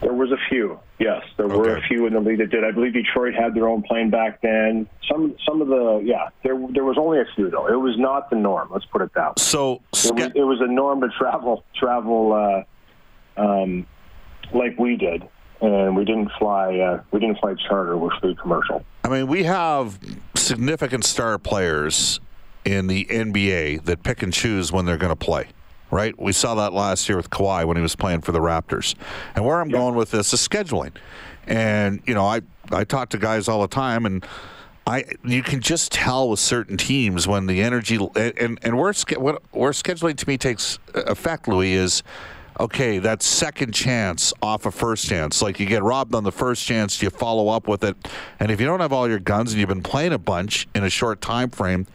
There 0.00 0.12
was 0.12 0.30
a 0.30 0.36
few, 0.48 0.78
yes. 1.00 1.22
There 1.36 1.48
were 1.48 1.76
a 1.76 1.82
few 1.82 2.06
in 2.06 2.12
the 2.12 2.20
league 2.20 2.38
that 2.38 2.50
did. 2.50 2.62
I 2.62 2.70
believe 2.70 2.92
Detroit 2.92 3.34
had 3.34 3.54
their 3.54 3.66
own 3.66 3.82
plane 3.82 4.10
back 4.10 4.40
then. 4.40 4.88
Some, 5.10 5.34
some 5.44 5.60
of 5.60 5.68
the, 5.68 6.00
yeah. 6.04 6.28
There, 6.44 6.54
there 6.72 6.84
was 6.84 6.96
only 6.98 7.18
a 7.18 7.24
few 7.34 7.50
though. 7.50 7.66
It 7.66 7.80
was 7.80 7.98
not 7.98 8.30
the 8.30 8.36
norm. 8.36 8.68
Let's 8.70 8.84
put 8.84 9.02
it 9.02 9.12
that 9.14 9.28
way. 9.28 9.34
So, 9.38 9.82
It 9.92 10.14
was, 10.14 10.32
it 10.36 10.42
was 10.42 10.60
a 10.60 10.68
norm 10.68 11.00
to 11.00 11.08
travel, 11.18 11.64
travel, 11.74 12.64
uh, 13.36 13.40
um, 13.40 13.86
like 14.52 14.78
we 14.78 14.96
did. 14.96 15.26
And 15.60 15.96
we 15.96 16.04
didn't 16.04 16.30
fly. 16.38 16.78
Uh, 16.78 17.02
we 17.10 17.20
didn't 17.20 17.38
fly 17.38 17.54
charter. 17.68 17.96
We 17.96 18.10
flew 18.20 18.34
commercial. 18.34 18.84
I 19.04 19.08
mean, 19.08 19.26
we 19.26 19.44
have 19.44 19.98
significant 20.34 21.04
star 21.04 21.38
players 21.38 22.20
in 22.64 22.88
the 22.88 23.04
NBA 23.06 23.84
that 23.84 24.02
pick 24.02 24.22
and 24.22 24.32
choose 24.32 24.72
when 24.72 24.84
they're 24.84 24.96
going 24.96 25.10
to 25.10 25.16
play. 25.16 25.48
Right? 25.90 26.18
We 26.20 26.32
saw 26.32 26.56
that 26.56 26.72
last 26.72 27.08
year 27.08 27.16
with 27.16 27.30
Kawhi 27.30 27.64
when 27.64 27.76
he 27.76 27.82
was 27.82 27.94
playing 27.94 28.22
for 28.22 28.32
the 28.32 28.40
Raptors. 28.40 28.96
And 29.36 29.44
where 29.44 29.60
I'm 29.60 29.68
going 29.68 29.94
with 29.94 30.10
this 30.10 30.32
is 30.32 30.46
scheduling. 30.46 30.92
And 31.46 32.02
you 32.06 32.14
know, 32.14 32.26
I 32.26 32.40
I 32.72 32.82
talk 32.82 33.10
to 33.10 33.18
guys 33.18 33.46
all 33.46 33.62
the 33.62 33.68
time, 33.68 34.04
and 34.04 34.26
I 34.84 35.04
you 35.24 35.44
can 35.44 35.60
just 35.60 35.92
tell 35.92 36.28
with 36.28 36.40
certain 36.40 36.76
teams 36.76 37.28
when 37.28 37.46
the 37.46 37.62
energy 37.62 37.98
and 38.16 38.58
and 38.62 38.76
where 38.76 38.92
what 39.16 39.42
where 39.52 39.70
scheduling 39.70 40.16
to 40.16 40.28
me 40.28 40.36
takes 40.36 40.80
effect, 40.94 41.46
Louis 41.46 41.74
is 41.74 42.02
okay, 42.58 42.98
that 42.98 43.22
second 43.22 43.72
chance 43.72 44.32
off 44.42 44.66
a 44.66 44.70
first 44.70 45.06
chance. 45.06 45.42
Like 45.42 45.60
you 45.60 45.66
get 45.66 45.82
robbed 45.82 46.14
on 46.14 46.24
the 46.24 46.32
first 46.32 46.64
chance, 46.64 47.00
you 47.02 47.10
follow 47.10 47.48
up 47.48 47.68
with 47.68 47.84
it, 47.84 47.96
and 48.40 48.50
if 48.50 48.60
you 48.60 48.66
don't 48.66 48.80
have 48.80 48.92
all 48.92 49.08
your 49.08 49.18
guns 49.18 49.52
and 49.52 49.60
you've 49.60 49.68
been 49.68 49.82
playing 49.82 50.12
a 50.12 50.18
bunch 50.18 50.68
in 50.74 50.84
a 50.84 50.90
short 50.90 51.20
time 51.20 51.50
frame, 51.50 51.86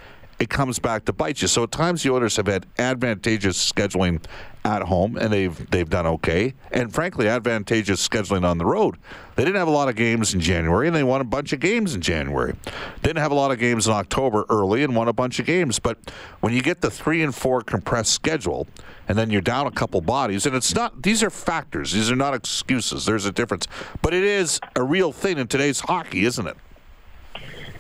it 0.42 0.50
comes 0.50 0.80
back 0.80 1.06
to 1.06 1.14
bite 1.14 1.40
you. 1.44 1.48
So 1.48 1.64
at 1.64 1.72
times 1.72 2.02
the 2.02 2.12
Oilers 2.12 2.36
have 2.38 2.48
had 2.48 2.66
advantageous 2.80 3.72
scheduling 3.72 4.24
at 4.66 4.82
home, 4.82 5.16
and 5.16 5.32
they've 5.32 5.70
they've 5.70 5.90
done 5.90 6.08
okay. 6.08 6.56
And 6.72 6.92
frankly, 6.92 7.28
advantageous 7.28 8.08
scheduling 8.08 8.44
on 8.44 8.58
the 8.58 8.66
road. 8.66 8.98
They 9.36 9.46
didn't 9.46 9.58
have 9.58 9.68
a 9.68 9.72
lot 9.72 9.88
of 9.88 9.96
games 9.96 10.34
in 10.34 10.40
January, 10.40 10.88
and 10.88 10.96
they 10.96 11.04
won 11.04 11.22
a 11.22 11.26
bunch 11.26 11.54
of 11.54 11.60
games 11.60 11.94
in 11.94 12.02
January. 12.02 12.56
Didn't 13.04 13.20
have 13.20 13.32
a 13.32 13.36
lot 13.36 13.52
of 13.52 13.60
games 13.60 13.86
in 13.86 13.94
October 13.94 14.46
early, 14.50 14.84
and 14.84 14.96
won 14.96 15.08
a 15.08 15.14
bunch 15.14 15.40
of 15.40 15.46
games. 15.46 15.78
But 15.78 16.00
when 16.40 16.54
you 16.54 16.64
get 16.64 16.82
the 16.82 16.90
three 16.90 17.22
and 17.22 17.34
four 17.34 17.62
compressed 17.62 18.12
schedule, 18.12 18.68
and 19.08 19.20
then 19.20 19.30
you're 19.30 19.42
down 19.42 19.68
a 19.68 19.72
couple 19.72 20.02
bodies, 20.02 20.48
and 20.48 20.56
it's 20.56 20.74
not. 20.74 21.04
These 21.04 21.22
are 21.22 21.30
factors. 21.30 21.92
These 21.92 22.10
are 22.10 22.16
not 22.16 22.34
excuses. 22.34 23.06
There's 23.06 23.26
a 23.26 23.32
difference, 23.32 23.68
but 24.02 24.16
it 24.16 24.24
is 24.24 24.60
a 24.76 24.82
real 24.82 25.12
thing 25.12 25.38
in 25.38 25.48
today's 25.48 25.82
hockey, 25.82 26.26
isn't 26.26 26.48
it? 26.48 26.58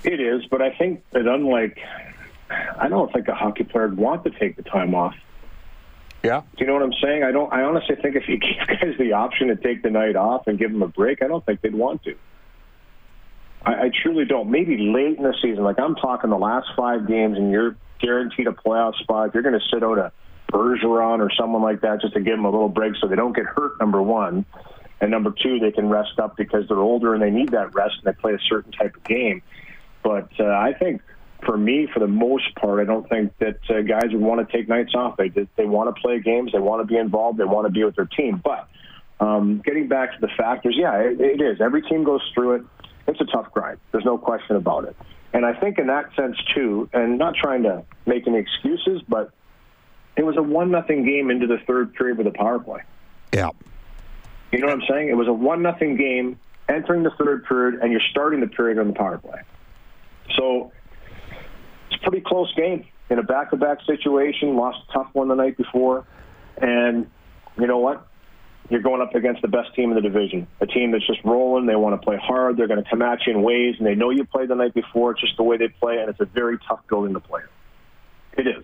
It 0.03 0.19
is, 0.19 0.45
but 0.47 0.61
I 0.61 0.71
think 0.71 1.03
that 1.11 1.27
unlike 1.27 1.79
I 2.79 2.88
don't 2.89 3.12
think 3.12 3.27
a 3.27 3.36
hockey 3.36 3.63
player 3.63 3.88
would 3.88 3.98
want 3.98 4.24
to 4.24 4.31
take 4.31 4.55
the 4.55 4.63
time 4.63 4.96
off. 4.96 5.15
Yeah. 6.24 6.41
Do 6.41 6.46
you 6.60 6.67
know 6.67 6.74
what 6.74 6.84
I'm 6.84 6.93
saying? 7.01 7.24
I 7.24 7.31
don't. 7.31 7.51
I 7.51 7.63
honestly 7.63 7.96
think 7.96 8.15
if 8.15 8.27
you 8.27 8.38
give 8.39 8.67
guys 8.67 8.98
the 9.00 9.13
option 9.13 9.48
to 9.48 9.55
take 9.55 9.81
the 9.84 9.89
night 9.89 10.15
off 10.15 10.48
and 10.48 10.60
give 10.60 10.72
them 10.72 10.84
a 10.84 10.88
break, 10.88 11.24
I 11.24 11.27
don't 11.27 11.46
think 11.46 11.62
they'd 11.62 11.74
want 11.74 12.03
to. 12.03 12.15
I, 13.65 13.74
I 13.74 13.91
truly 14.03 14.25
don't. 14.25 14.50
Maybe 14.51 14.77
late 14.77 15.17
in 15.17 15.24
the 15.24 15.36
season, 15.41 15.63
like 15.63 15.79
I'm 15.79 15.96
talking 15.96 16.29
the 16.29 16.38
last 16.38 16.67
five 16.75 17.08
games, 17.08 17.38
and 17.38 17.51
you're 17.51 17.75
guaranteed 18.00 18.48
a 18.48 18.51
playoff 18.51 18.96
spot. 18.98 19.34
You're 19.34 19.43
going 19.43 19.60
to 19.60 19.65
sit 19.72 19.84
out 19.84 19.98
a 19.98 20.12
Bergeron 20.51 21.20
or 21.20 21.31
someone 21.39 21.62
like 21.62 21.81
that 21.81 22.01
just 22.01 22.13
to 22.13 22.20
give 22.20 22.36
them 22.36 22.46
a 22.46 22.50
little 22.50 22.70
break 22.70 22.93
so 23.00 23.08
they 23.08 23.15
don't 23.15 23.36
get 23.36 23.46
hurt. 23.46 23.79
Number 23.79 24.01
one, 24.01 24.46
and 25.00 25.10
number 25.10 25.31
two, 25.31 25.60
they 25.60 25.72
can 25.72 25.89
rest 25.89 26.20
up 26.20 26.36
because 26.38 26.67
they're 26.67 26.77
older 26.77 27.13
and 27.13 27.24
they 27.24 27.31
need 27.31 27.50
that 27.50 27.74
rest 27.74 27.96
and 28.03 28.13
they 28.13 28.20
play 28.20 28.34
a 28.34 28.39
certain 28.50 28.72
type 28.72 28.96
of 28.96 29.03
game. 29.03 29.41
But 30.03 30.29
uh, 30.39 30.46
I 30.46 30.74
think 30.74 31.01
for 31.45 31.57
me, 31.57 31.88
for 31.93 32.00
the 32.00 32.07
most 32.07 32.53
part, 32.55 32.79
I 32.79 32.86
don't 32.86 33.07
think 33.10 33.38
that 33.39 33.60
uh, 33.69 33.81
guys 33.81 34.12
would 34.12 34.21
want 34.21 34.48
to 34.48 34.57
take 34.57 34.67
nights 34.67 34.93
off. 34.95 35.17
They 35.17 35.29
they 35.29 35.65
want 35.65 35.93
to 35.93 36.01
play 36.01 36.19
games, 36.19 36.51
they 36.51 36.60
want 36.60 36.81
to 36.81 36.86
be 36.86 36.98
involved, 36.98 37.39
they 37.39 37.45
want 37.45 37.67
to 37.67 37.71
be 37.71 37.83
with 37.83 37.95
their 37.95 38.05
team. 38.05 38.41
But 38.43 38.67
um, 39.19 39.62
getting 39.65 39.88
back 39.88 40.13
to 40.13 40.21
the 40.21 40.29
factors, 40.38 40.75
yeah, 40.77 40.95
it, 40.98 41.19
it 41.19 41.41
is. 41.41 41.62
Every 41.62 41.81
team 41.81 42.03
goes 42.03 42.21
through 42.33 42.55
it. 42.55 42.63
It's 43.07 43.21
a 43.21 43.25
tough 43.25 43.51
grind. 43.51 43.79
There's 43.91 44.05
no 44.05 44.17
question 44.17 44.55
about 44.55 44.86
it. 44.86 44.95
And 45.33 45.45
I 45.45 45.53
think 45.53 45.79
in 45.79 45.88
that 45.88 46.13
sense 46.15 46.38
too, 46.53 46.89
and 46.93 47.17
not 47.17 47.36
trying 47.36 47.63
to 47.63 47.83
make 48.05 48.27
any 48.27 48.38
excuses, 48.38 49.01
but 49.07 49.31
it 50.17 50.25
was 50.25 50.38
a 50.38 50.41
one 50.41 50.71
nothing 50.71 51.05
game 51.05 51.29
into 51.31 51.48
the 51.48 51.57
third 51.67 51.93
period 51.93 52.17
with 52.17 52.27
a 52.27 52.31
power 52.31 52.60
play. 52.60 52.81
Yeah. 53.33 53.50
You 54.51 54.60
know 54.60 54.67
what 54.67 54.75
I'm 54.75 54.88
saying? 54.89 55.10
It 55.10 55.15
was 55.15 55.27
a 55.27 55.33
one 55.33 55.62
nothing 55.62 55.95
game 55.95 56.38
entering 56.67 57.03
the 57.03 57.12
third 57.12 57.45
period, 57.45 57.79
and 57.81 57.91
you're 57.91 58.01
starting 58.12 58.41
the 58.41 58.48
period 58.48 58.77
on 58.77 58.88
the 58.88 58.93
power 58.93 59.17
play. 59.17 59.39
So 60.38 60.71
it's 61.91 62.01
a 62.01 62.10
pretty 62.10 62.24
close 62.25 62.53
game 62.55 62.86
in 63.10 63.19
a 63.19 63.24
back-to-back 63.24 63.79
situation. 63.86 64.55
Lost 64.55 64.79
a 64.89 64.93
tough 64.93 65.10
one 65.13 65.27
the 65.27 65.36
night 65.36 65.57
before, 65.57 66.05
and 66.57 67.10
you 67.57 67.67
know 67.67 67.79
what? 67.79 68.07
You're 68.69 68.81
going 68.81 69.01
up 69.01 69.13
against 69.15 69.41
the 69.41 69.50
best 69.50 69.75
team 69.75 69.89
in 69.89 69.95
the 69.95 70.01
division, 70.01 70.48
a 70.62 70.65
team 70.65 70.91
that's 70.91 71.05
just 71.05 71.19
rolling. 71.25 71.65
They 71.65 71.75
want 71.75 72.00
to 72.00 72.05
play 72.05 72.15
hard. 72.15 72.55
They're 72.55 72.67
going 72.67 72.81
to 72.81 72.89
come 72.89 73.01
at 73.01 73.19
you 73.27 73.33
in 73.33 73.41
ways, 73.41 73.75
and 73.77 73.86
they 73.86 73.95
know 73.95 74.12
you 74.12 74.24
played 74.24 74.50
the 74.50 74.55
night 74.55 74.74
before. 74.74 75.12
It's 75.12 75.21
just 75.21 75.36
the 75.36 75.43
way 75.43 75.57
they 75.57 75.67
play, 75.67 75.98
and 75.98 76.10
it's 76.10 76.21
a 76.21 76.25
very 76.25 76.57
tough 76.69 76.79
building 76.88 77.13
to 77.13 77.19
play. 77.19 77.41
It 78.38 78.48
is. 78.48 78.63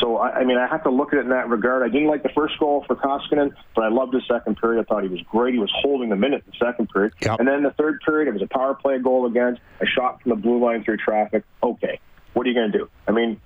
So, 0.00 0.18
I, 0.18 0.40
I 0.40 0.44
mean, 0.44 0.58
I 0.58 0.68
have 0.68 0.84
to 0.84 0.90
look 0.90 1.12
at 1.12 1.18
it 1.18 1.22
in 1.22 1.30
that 1.30 1.48
regard. 1.48 1.82
I 1.82 1.88
didn't 1.88 2.06
like 2.06 2.22
the 2.22 2.28
first 2.36 2.56
goal 2.60 2.84
for 2.86 2.94
Koskinen, 2.94 3.52
but 3.74 3.82
I 3.82 3.88
loved 3.88 4.12
the 4.12 4.22
second 4.28 4.58
period. 4.58 4.80
I 4.80 4.84
thought 4.84 5.02
he 5.02 5.08
was 5.08 5.22
great. 5.28 5.54
He 5.54 5.58
was 5.58 5.72
holding 5.82 6.10
the 6.10 6.16
minute 6.16 6.44
in 6.46 6.52
the 6.52 6.64
second 6.64 6.88
period. 6.90 7.14
Yep. 7.22 7.40
And 7.40 7.48
then 7.48 7.64
the 7.64 7.72
third 7.72 8.00
period, 8.06 8.28
it 8.28 8.34
was 8.34 8.42
a 8.42 8.46
power 8.46 8.74
play 8.74 9.00
goal 9.00 9.26
against, 9.26 9.60
a 9.80 9.86
shot 9.86 10.22
from 10.22 10.30
the 10.30 10.36
blue 10.36 10.64
line 10.64 10.84
through 10.84 10.98
traffic. 10.98 11.42
Okay 11.64 11.98
what 12.38 12.46
are 12.46 12.50
you 12.50 12.54
going 12.54 12.70
to 12.70 12.78
do? 12.78 12.88
I 13.08 13.10
mean, 13.10 13.40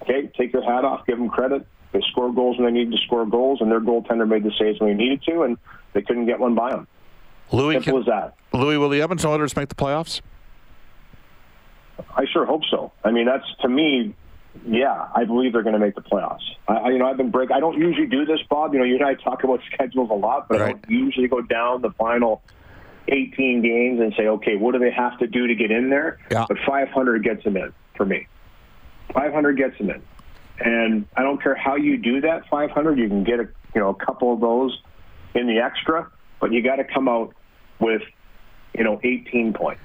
okay, 0.00 0.30
take 0.34 0.54
your 0.54 0.62
hat 0.62 0.82
off, 0.82 1.06
give 1.06 1.18
them 1.18 1.28
credit. 1.28 1.66
They 1.92 2.00
score 2.10 2.32
goals 2.32 2.56
when 2.56 2.72
they 2.72 2.72
needed 2.72 2.92
to 2.92 3.04
score 3.04 3.26
goals, 3.26 3.60
and 3.60 3.70
their 3.70 3.82
goaltender 3.82 4.26
made 4.26 4.44
the 4.44 4.52
saves 4.58 4.80
when 4.80 4.88
he 4.88 4.94
needed 4.96 5.22
to, 5.24 5.42
and 5.42 5.58
they 5.92 6.00
couldn't 6.00 6.24
get 6.24 6.40
one 6.40 6.54
by 6.54 6.70
them. 6.70 6.86
Louis, 7.52 7.74
Simple 7.74 7.92
can, 7.92 8.00
as 8.00 8.06
that. 8.06 8.58
Louis, 8.58 8.78
will 8.78 8.88
the 8.88 9.02
Edmonton 9.02 9.28
Oilers 9.28 9.54
make 9.56 9.68
the 9.68 9.74
playoffs? 9.74 10.22
I 12.16 12.24
sure 12.32 12.46
hope 12.46 12.62
so. 12.70 12.92
I 13.04 13.10
mean, 13.10 13.26
that's 13.26 13.44
to 13.60 13.68
me, 13.68 14.14
yeah, 14.66 15.08
I 15.14 15.26
believe 15.26 15.52
they're 15.52 15.62
going 15.62 15.74
to 15.74 15.78
make 15.78 15.94
the 15.94 16.00
playoffs. 16.00 16.40
I, 16.66 16.76
I, 16.76 16.88
you 16.92 16.98
know, 16.98 17.10
I've 17.10 17.18
been 17.18 17.30
break. 17.30 17.50
I 17.50 17.60
don't 17.60 17.78
usually 17.78 18.06
do 18.06 18.24
this, 18.24 18.40
Bob. 18.48 18.72
You 18.72 18.78
know, 18.78 18.86
you 18.86 18.94
and 18.94 19.04
I 19.04 19.14
talk 19.16 19.44
about 19.44 19.60
schedules 19.74 20.08
a 20.10 20.14
lot, 20.14 20.48
but 20.48 20.60
right. 20.60 20.68
I 20.68 20.72
don't 20.72 20.88
usually 20.88 21.28
go 21.28 21.42
down 21.42 21.82
the 21.82 21.90
final 21.90 22.40
18 23.08 23.60
games 23.60 24.00
and 24.00 24.14
say, 24.16 24.28
okay, 24.28 24.56
what 24.56 24.72
do 24.72 24.78
they 24.78 24.92
have 24.92 25.18
to 25.18 25.26
do 25.26 25.46
to 25.46 25.54
get 25.54 25.70
in 25.70 25.90
there? 25.90 26.18
Yeah. 26.30 26.46
But 26.48 26.56
500 26.66 27.22
gets 27.22 27.44
them 27.44 27.58
in 27.58 27.74
for 27.96 28.04
me. 28.04 28.26
500 29.14 29.56
gets 29.56 29.76
them 29.78 29.90
in. 29.90 30.02
And 30.60 31.06
I 31.16 31.22
don't 31.22 31.42
care 31.42 31.54
how 31.54 31.76
you 31.76 31.96
do 31.96 32.20
that 32.20 32.46
500, 32.48 32.98
you 32.98 33.08
can 33.08 33.24
get 33.24 33.40
a 33.40 33.48
you 33.74 33.80
know 33.80 33.90
a 33.90 33.94
couple 33.94 34.32
of 34.32 34.40
those 34.40 34.78
in 35.34 35.46
the 35.46 35.58
extra, 35.58 36.10
but 36.40 36.52
you 36.52 36.62
got 36.62 36.76
to 36.76 36.84
come 36.84 37.08
out 37.08 37.34
with 37.78 38.02
you 38.74 38.84
know 38.84 39.00
18 39.02 39.52
points. 39.52 39.82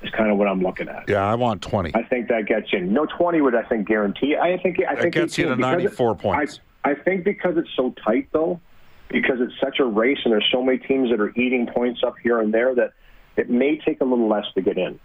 Is 0.00 0.10
kind 0.10 0.30
of 0.30 0.38
what 0.38 0.46
I'm 0.46 0.60
looking 0.60 0.88
at. 0.88 1.08
Yeah, 1.08 1.26
I 1.26 1.34
want 1.34 1.60
20. 1.60 1.92
I 1.92 2.04
think 2.04 2.28
that 2.28 2.46
gets 2.46 2.68
in. 2.72 2.92
No 2.92 3.04
20 3.06 3.40
would 3.40 3.56
I 3.56 3.64
think 3.64 3.88
guarantee. 3.88 4.36
I 4.36 4.56
think 4.56 4.78
I 4.88 4.94
think 4.94 5.16
it 5.16 5.20
gets 5.20 5.36
you 5.36 5.46
to 5.46 5.56
94 5.56 6.12
it, 6.12 6.18
points. 6.18 6.60
I, 6.84 6.90
I 6.90 6.94
think 6.94 7.24
because 7.24 7.56
it's 7.56 7.70
so 7.74 7.92
tight 8.04 8.28
though, 8.32 8.60
because 9.08 9.40
it's 9.40 9.54
such 9.60 9.80
a 9.80 9.84
race 9.84 10.18
and 10.24 10.32
there's 10.32 10.48
so 10.52 10.62
many 10.62 10.78
teams 10.78 11.10
that 11.10 11.20
are 11.20 11.30
eating 11.30 11.66
points 11.66 12.02
up 12.06 12.14
here 12.22 12.38
and 12.38 12.54
there 12.54 12.76
that 12.76 12.92
it 13.36 13.50
may 13.50 13.76
take 13.78 14.00
a 14.00 14.04
little 14.04 14.28
less 14.28 14.44
to 14.54 14.60
get 14.60 14.78
in. 14.78 15.00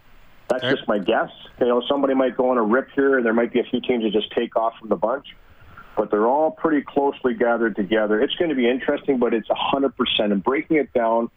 That's 0.61 0.75
just 0.75 0.87
my 0.87 0.99
guess. 0.99 1.29
You 1.59 1.67
know, 1.67 1.81
somebody 1.89 2.13
might 2.13 2.37
go 2.37 2.51
on 2.51 2.57
a 2.57 2.63
rip 2.63 2.89
here, 2.95 3.17
and 3.17 3.25
there 3.25 3.33
might 3.33 3.51
be 3.51 3.59
a 3.59 3.63
few 3.63 3.81
teams 3.81 4.03
that 4.03 4.11
just 4.11 4.31
take 4.33 4.55
off 4.55 4.73
from 4.79 4.89
the 4.89 4.95
bunch, 4.95 5.25
but 5.97 6.11
they're 6.11 6.27
all 6.27 6.51
pretty 6.51 6.83
closely 6.87 7.33
gathered 7.33 7.75
together. 7.75 8.21
It's 8.21 8.35
going 8.35 8.49
to 8.49 8.55
be 8.55 8.69
interesting, 8.69 9.17
but 9.17 9.33
it's 9.33 9.47
100%. 9.49 9.93
And 10.19 10.43
breaking 10.43 10.77
it 10.77 10.93
down, 10.93 11.29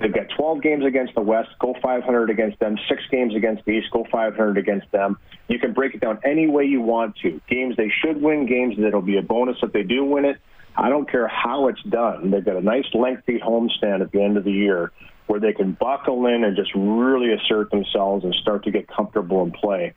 they've 0.00 0.12
got 0.12 0.26
12 0.36 0.62
games 0.62 0.84
against 0.84 1.14
the 1.14 1.20
West, 1.20 1.50
go 1.60 1.74
500 1.80 2.30
against 2.30 2.58
them, 2.58 2.76
six 2.88 3.02
games 3.10 3.34
against 3.36 3.64
the 3.64 3.72
East, 3.72 3.88
go 3.92 4.04
500 4.10 4.58
against 4.58 4.90
them. 4.90 5.18
You 5.48 5.58
can 5.58 5.72
break 5.72 5.94
it 5.94 6.00
down 6.00 6.18
any 6.24 6.48
way 6.48 6.64
you 6.64 6.80
want 6.80 7.16
to. 7.22 7.40
Games 7.48 7.76
they 7.76 7.92
should 8.04 8.20
win, 8.20 8.46
games 8.46 8.76
that'll 8.78 9.00
be 9.00 9.18
a 9.18 9.22
bonus 9.22 9.58
if 9.62 9.72
they 9.72 9.82
do 9.82 10.04
win 10.04 10.24
it. 10.24 10.38
I 10.76 10.88
don't 10.88 11.10
care 11.10 11.28
how 11.28 11.68
it's 11.68 11.82
done. 11.82 12.30
They've 12.30 12.44
got 12.44 12.56
a 12.56 12.60
nice 12.60 12.86
lengthy 12.94 13.38
homestand 13.38 14.02
at 14.02 14.12
the 14.12 14.22
end 14.22 14.36
of 14.36 14.44
the 14.44 14.52
year 14.52 14.92
where 15.30 15.38
they 15.38 15.52
can 15.52 15.70
buckle 15.72 16.26
in 16.26 16.42
and 16.42 16.56
just 16.56 16.72
really 16.74 17.32
assert 17.32 17.70
themselves 17.70 18.24
and 18.24 18.34
start 18.42 18.64
to 18.64 18.72
get 18.72 18.88
comfortable 18.88 19.44
and 19.44 19.54
play. 19.54 19.94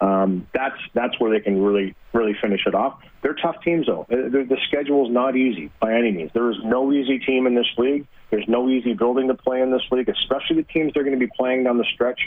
Um, 0.00 0.48
that's 0.52 0.76
that's 0.92 1.20
where 1.20 1.30
they 1.30 1.38
can 1.38 1.62
really 1.62 1.94
really 2.12 2.34
finish 2.42 2.62
it 2.66 2.74
off. 2.74 3.00
They're 3.22 3.36
tough 3.40 3.62
teams 3.62 3.86
though. 3.86 4.02
Uh, 4.10 4.28
the, 4.28 4.44
the 4.48 4.56
schedule 4.66 5.06
is 5.06 5.12
not 5.12 5.36
easy 5.36 5.70
by 5.80 5.94
any 5.94 6.10
means. 6.10 6.32
There 6.34 6.50
is 6.50 6.56
no 6.64 6.92
easy 6.92 7.20
team 7.20 7.46
in 7.46 7.54
this 7.54 7.68
league. 7.78 8.08
There's 8.30 8.48
no 8.48 8.68
easy 8.68 8.92
building 8.94 9.28
to 9.28 9.34
play 9.34 9.62
in 9.62 9.70
this 9.70 9.84
league, 9.92 10.08
especially 10.08 10.56
the 10.56 10.64
teams 10.64 10.94
they're 10.94 11.04
going 11.04 11.18
to 11.18 11.24
be 11.24 11.30
playing 11.38 11.62
down 11.62 11.78
the 11.78 11.86
stretch. 11.94 12.20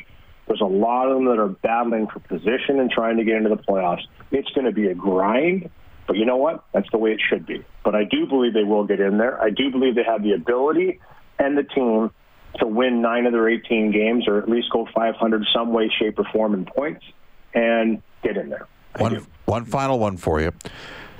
There's 0.48 0.62
a 0.62 0.66
lot 0.66 1.10
of 1.10 1.16
them 1.16 1.26
that 1.26 1.40
are 1.40 1.50
battling 1.50 2.08
for 2.08 2.22
position 2.22 2.80
and 2.80 2.90
trying 2.90 3.18
to 3.18 3.26
get 3.26 3.36
into 3.36 3.50
the 3.50 3.58
playoffs. 3.58 4.04
It's 4.32 4.50
going 4.52 4.66
to 4.66 4.72
be 4.72 4.88
a 4.88 4.94
grind, 4.94 5.70
but 6.08 6.16
you 6.16 6.26
know 6.26 6.38
what? 6.38 6.64
That's 6.74 6.90
the 6.92 7.00
way 7.00 7.12
it 7.12 7.20
should 7.30 7.46
be. 7.46 7.66
But 7.84 7.96
I 7.96 8.06
do 8.06 8.26
believe 8.28 8.54
they 8.54 8.64
will 8.64 8.86
get 8.86 9.02
in 9.02 9.18
there. 9.18 9.42
I 9.42 9.50
do 9.50 9.70
believe 9.72 9.96
they 9.96 10.04
have 10.04 10.24
the 10.24 10.32
ability 10.32 11.02
and 11.38 11.58
the 11.58 11.64
team 11.64 12.12
to 12.60 12.68
win 12.68 13.02
nine 13.02 13.26
of 13.26 13.34
their 13.34 13.50
18 13.50 13.92
games 13.92 14.28
or 14.28 14.38
at 14.38 14.50
least 14.50 14.70
go 14.72 14.88
500 14.94 15.46
some 15.54 15.74
way, 15.74 15.92
shape, 16.00 16.20
or 16.20 16.26
form 16.32 16.54
in 16.54 16.66
points 16.66 17.06
and 17.54 18.02
get 18.24 18.38
in 18.38 18.50
there. 18.50 18.68
one, 18.98 19.26
one 19.46 19.66
final 19.66 20.00
one 20.00 20.18
for 20.18 20.42
you. 20.42 20.52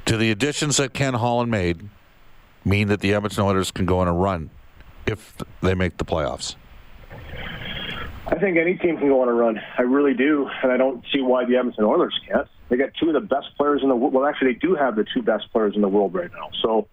Do 0.06 0.18
the 0.18 0.32
additions 0.32 0.78
that 0.78 0.94
Ken 0.94 1.16
Holland 1.16 1.50
made 1.50 1.90
mean 2.64 2.88
that 2.90 3.00
the 3.00 3.14
Edmonton 3.14 3.44
Oilers 3.44 3.72
can 3.72 3.86
go 3.86 4.00
on 4.00 4.08
a 4.08 4.14
run 4.14 4.50
if 5.06 5.36
they 5.62 5.76
make 5.76 5.98
the 5.98 6.06
playoffs? 6.06 6.56
I 8.28 8.36
think 8.40 8.58
any 8.58 8.76
team 8.76 8.98
can 8.98 9.08
go 9.08 9.22
on 9.22 9.30
a 9.30 9.34
run. 9.34 9.60
I 9.78 9.84
really 9.84 10.16
do, 10.16 10.50
and 10.64 10.72
I 10.72 10.78
don't 10.78 11.04
see 11.14 11.22
why 11.22 11.46
the 11.46 11.58
Edmonton 11.58 11.84
Oilers 11.84 12.20
can't. 12.28 12.48
They 12.70 12.78
got 12.78 12.90
two 13.00 13.08
of 13.08 13.14
the 13.14 13.20
best 13.22 13.56
players 13.58 13.82
in 13.84 13.90
the 13.90 13.96
world. 13.96 14.14
Well, 14.14 14.26
actually, 14.26 14.54
they 14.54 14.60
do 14.60 14.74
have 14.74 14.96
the 14.96 15.06
two 15.14 15.22
best 15.22 15.52
players 15.52 15.76
in 15.76 15.82
the 15.82 15.88
world 15.88 16.16
right 16.16 16.32
now. 16.32 16.50
So, 16.64 16.88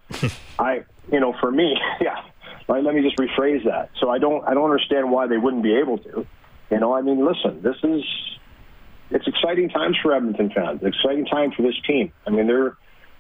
I, 0.59 0.85
you 1.11 1.21
know, 1.21 1.35
for 1.41 1.51
me, 1.51 1.75
yeah, 2.01 2.23
Right? 2.69 2.83
Let 2.83 2.95
me 2.95 3.03
just 3.03 3.17
rephrase 3.17 3.65
that. 3.65 3.91
So 4.01 4.09
I 4.11 4.19
don't 4.19 4.47
I 4.47 4.55
don't 4.55 4.65
understand 4.65 5.11
why 5.11 5.27
they 5.27 5.37
wouldn't 5.37 5.63
be 5.63 5.75
able 5.77 5.99
to. 5.99 6.27
You 6.71 6.81
know, 6.81 6.95
I 6.95 7.03
mean, 7.03 7.25
listen, 7.27 7.63
this 7.63 7.77
is 7.83 8.03
it's 9.11 9.27
exciting 9.27 9.69
times 9.69 9.97
for 10.03 10.15
Edmonton 10.15 10.51
fans. 10.55 10.81
Exciting 10.83 11.27
time 11.27 11.53
for 11.53 11.63
this 11.63 11.75
team. 11.87 12.13
I 12.27 12.31
mean, 12.31 12.47
they're 12.47 12.77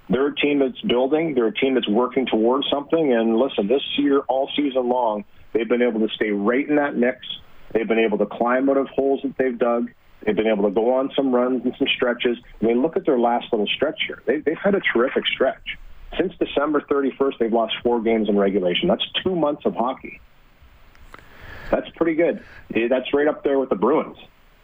they're 0.08 0.28
a 0.28 0.34
team 0.34 0.58
that's 0.58 0.80
building. 0.82 1.34
They're 1.34 1.48
a 1.48 1.54
team 1.54 1.74
that's 1.74 1.88
working 1.88 2.26
towards 2.26 2.66
something. 2.70 3.12
And 3.12 3.36
listen, 3.36 3.68
this 3.68 3.82
year, 3.98 4.20
all 4.28 4.50
season 4.56 4.88
long, 4.88 5.24
they've 5.52 5.68
been 5.68 5.82
able 5.82 6.00
to 6.00 6.14
stay 6.14 6.30
right 6.30 6.68
in 6.68 6.76
that 6.76 6.96
mix. 6.96 7.18
They've 7.72 7.88
been 7.88 7.98
able 7.98 8.18
to 8.18 8.26
climb 8.26 8.68
out 8.68 8.76
of 8.76 8.88
holes 8.88 9.20
that 9.22 9.34
they've 9.38 9.58
dug. 9.58 9.90
They've 10.24 10.36
been 10.36 10.46
able 10.46 10.64
to 10.64 10.70
go 10.70 10.94
on 10.94 11.10
some 11.16 11.34
runs 11.34 11.64
and 11.64 11.74
some 11.78 11.88
stretches. 11.96 12.38
I 12.60 12.66
mean, 12.66 12.82
look 12.82 12.96
at 12.96 13.06
their 13.06 13.18
last 13.18 13.46
little 13.52 13.66
stretch 13.66 14.00
here. 14.06 14.22
They, 14.26 14.38
they've 14.38 14.58
had 14.62 14.74
a 14.74 14.80
terrific 14.92 15.24
stretch. 15.26 15.78
Since 16.18 16.34
December 16.38 16.80
31st, 16.82 17.38
they've 17.38 17.52
lost 17.52 17.74
four 17.82 18.00
games 18.00 18.28
in 18.28 18.36
regulation. 18.36 18.88
That's 18.88 19.04
two 19.24 19.34
months 19.34 19.62
of 19.64 19.74
hockey. 19.74 20.20
That's 21.70 21.88
pretty 21.96 22.14
good. 22.14 22.44
Eh, 22.74 22.88
that's 22.88 23.12
right 23.14 23.26
up 23.26 23.44
there 23.44 23.58
with 23.58 23.70
the 23.70 23.76
Bruins, 23.76 24.18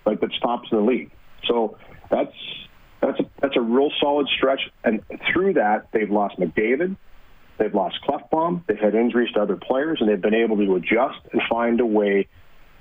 like 0.05 0.21
that's 0.21 0.39
tops 0.41 0.69
in 0.71 0.79
the 0.79 0.85
league. 0.85 1.11
So 1.47 1.79
that's 2.11 2.35
that's 3.01 3.19
a, 3.21 3.25
that's 3.41 3.57
a 3.57 3.61
real 3.61 3.91
solid 3.99 4.29
stretch. 4.29 4.61
And 4.85 5.03
through 5.33 5.55
that, 5.55 5.89
they've 5.93 6.11
lost 6.11 6.39
McDavid, 6.39 6.97
they've 7.57 7.75
lost 7.75 7.97
Klefbom, 8.07 8.67
they've 8.67 8.79
had 8.79 8.95
injuries 8.95 9.33
to 9.33 9.41
other 9.41 9.57
players, 9.57 9.99
and 10.01 10.09
they've 10.09 10.21
been 10.21 10.35
able 10.35 10.57
to 10.57 10.75
adjust 10.75 11.21
and 11.33 11.41
find 11.49 11.81
a 11.81 11.87
way 11.87 12.29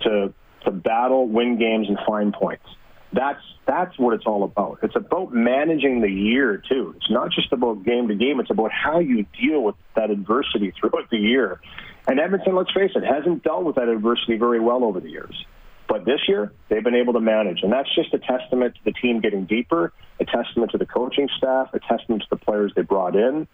to 0.02 0.34
to 0.66 0.72
battle, 0.72 1.28
win 1.28 1.58
games, 1.58 1.88
and 1.88 1.98
find 2.06 2.34
points. 2.34 2.66
That's 3.13 3.41
that's 3.65 3.98
what 3.98 4.13
it's 4.13 4.26
all 4.26 4.43
about. 4.43 4.80
It's 4.84 4.96
about 4.96 5.34
managing 5.34 6.02
the 6.02 6.10
year 6.10 6.62
too. 6.70 6.93
It's 6.98 7.10
not 7.10 7.32
just 7.32 7.52
about 7.52 7.84
game 7.84 8.08
to 8.08 8.15
game. 8.15 8.39
It's 8.39 8.52
about 8.52 8.72
how 8.72 9.00
you 9.00 9.26
deal 9.39 9.62
with 9.62 9.76
that 9.96 10.10
adversity 10.10 10.74
throughout 10.80 11.10
the 11.10 11.17
year. 11.17 11.60
And 12.08 12.20
Edmonton, 12.20 12.56
let's 12.56 12.72
face 12.72 12.91
it, 12.96 13.04
hasn't 13.04 13.43
dealt 13.43 13.65
with 13.65 13.76
that 13.76 13.89
adversity 13.89 14.38
very 14.38 14.60
well 14.60 14.84
over 14.84 15.00
the 15.00 15.10
years. 15.10 15.46
But 15.88 16.06
this 16.06 16.20
year, 16.28 16.52
they've 16.70 16.84
been 16.84 16.96
able 16.96 17.13
to 17.13 17.20
manage. 17.20 17.63
And 17.63 17.72
that's 17.72 17.93
just 17.96 18.13
a 18.13 18.20
testament 18.20 18.76
to 18.76 18.82
the 18.86 18.91
team 18.91 19.22
getting 19.22 19.46
deeper, 19.46 19.93
a 20.20 20.26
testament 20.26 20.72
to 20.72 20.78
the 20.78 20.86
coaching 20.86 21.30
staff, 21.38 21.70
a 21.74 21.80
testament 21.80 22.24
to 22.24 22.28
the 22.30 22.38
players 22.38 22.74
they 22.76 22.82
brought 22.82 23.15
in, 23.15 23.48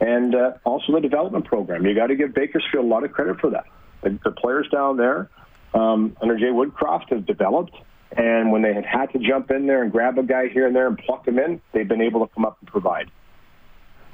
and 0.00 0.34
uh, 0.34 0.52
also 0.64 0.92
the 0.92 1.00
development 1.00 1.44
program. 1.44 1.84
You 1.84 1.94
got 1.94 2.08
to 2.08 2.16
give 2.16 2.32
Bakersfield 2.32 2.84
a 2.84 2.88
lot 2.88 3.04
of 3.04 3.12
credit 3.12 3.40
for 3.40 3.50
that. 3.50 3.64
The, 4.02 4.18
the 4.24 4.30
players 4.30 4.68
down 4.70 4.96
there 4.96 5.28
um, 5.74 6.16
under 6.22 6.38
Jay 6.38 6.46
Woodcroft 6.46 7.10
have 7.10 7.26
developed. 7.26 7.74
And 8.16 8.50
when 8.50 8.62
they 8.62 8.74
had 8.74 8.84
had 8.84 9.12
to 9.12 9.18
jump 9.18 9.50
in 9.50 9.66
there 9.66 9.82
and 9.82 9.92
grab 9.92 10.18
a 10.18 10.22
guy 10.22 10.48
here 10.48 10.66
and 10.66 10.74
there 10.74 10.88
and 10.88 10.98
pluck 10.98 11.26
him 11.26 11.38
in, 11.38 11.60
they've 11.72 11.86
been 11.86 12.00
able 12.02 12.26
to 12.26 12.34
come 12.34 12.44
up 12.44 12.56
and 12.60 12.68
provide. 12.68 13.10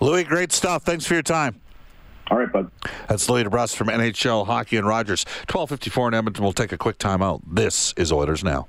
Louis, 0.01 0.25
great 0.25 0.53
stuff. 0.53 0.83
Thanks 0.83 1.07
for 1.07 1.15
your 1.15 1.23
time. 1.23 1.61
All 2.31 2.39
right, 2.39 2.53
bud. 2.53 2.71
That's 3.09 3.29
Louis 3.31 3.45
DeBrusk 3.45 3.77
from 3.77 3.89
NHL 3.89 4.47
Hockey 4.47 4.77
and 4.77 4.87
Rogers. 4.87 5.25
1254 5.49 6.09
in 6.09 6.15
Edmonton. 6.15 6.43
We'll 6.43 6.53
take 6.53 6.73
a 6.73 6.79
quick 6.79 6.99
timeout. 6.99 7.41
This 7.47 7.95
is 7.97 8.13
Oilers 8.13 8.43
Now. 8.43 8.69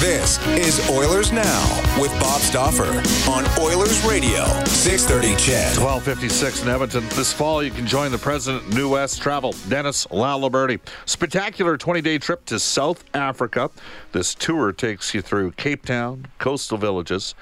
This 0.00 0.38
is 0.48 0.90
Oilers 0.90 1.32
Now 1.32 1.98
with 1.98 2.10
Bob 2.20 2.42
Stauffer 2.42 2.84
on 3.30 3.46
Oilers 3.58 4.04
Radio, 4.04 4.44
630 4.66 5.28
CHED. 5.36 5.78
1256 5.78 6.62
in 6.64 6.68
Edmonton. 6.68 7.08
This 7.14 7.32
fall, 7.32 7.62
you 7.62 7.70
can 7.70 7.86
join 7.86 8.12
the 8.12 8.18
president 8.18 8.68
New 8.74 8.90
West 8.90 9.22
Travel, 9.22 9.54
Dennis 9.70 10.06
Laliberti. 10.08 10.80
Spectacular 11.06 11.78
20-day 11.78 12.18
trip 12.18 12.44
to 12.44 12.60
South 12.60 13.04
Africa. 13.14 13.70
This 14.12 14.34
tour 14.34 14.70
takes 14.70 15.14
you 15.14 15.22
through 15.22 15.52
Cape 15.52 15.86
Town, 15.86 16.26
coastal 16.38 16.76
villages, 16.76 17.34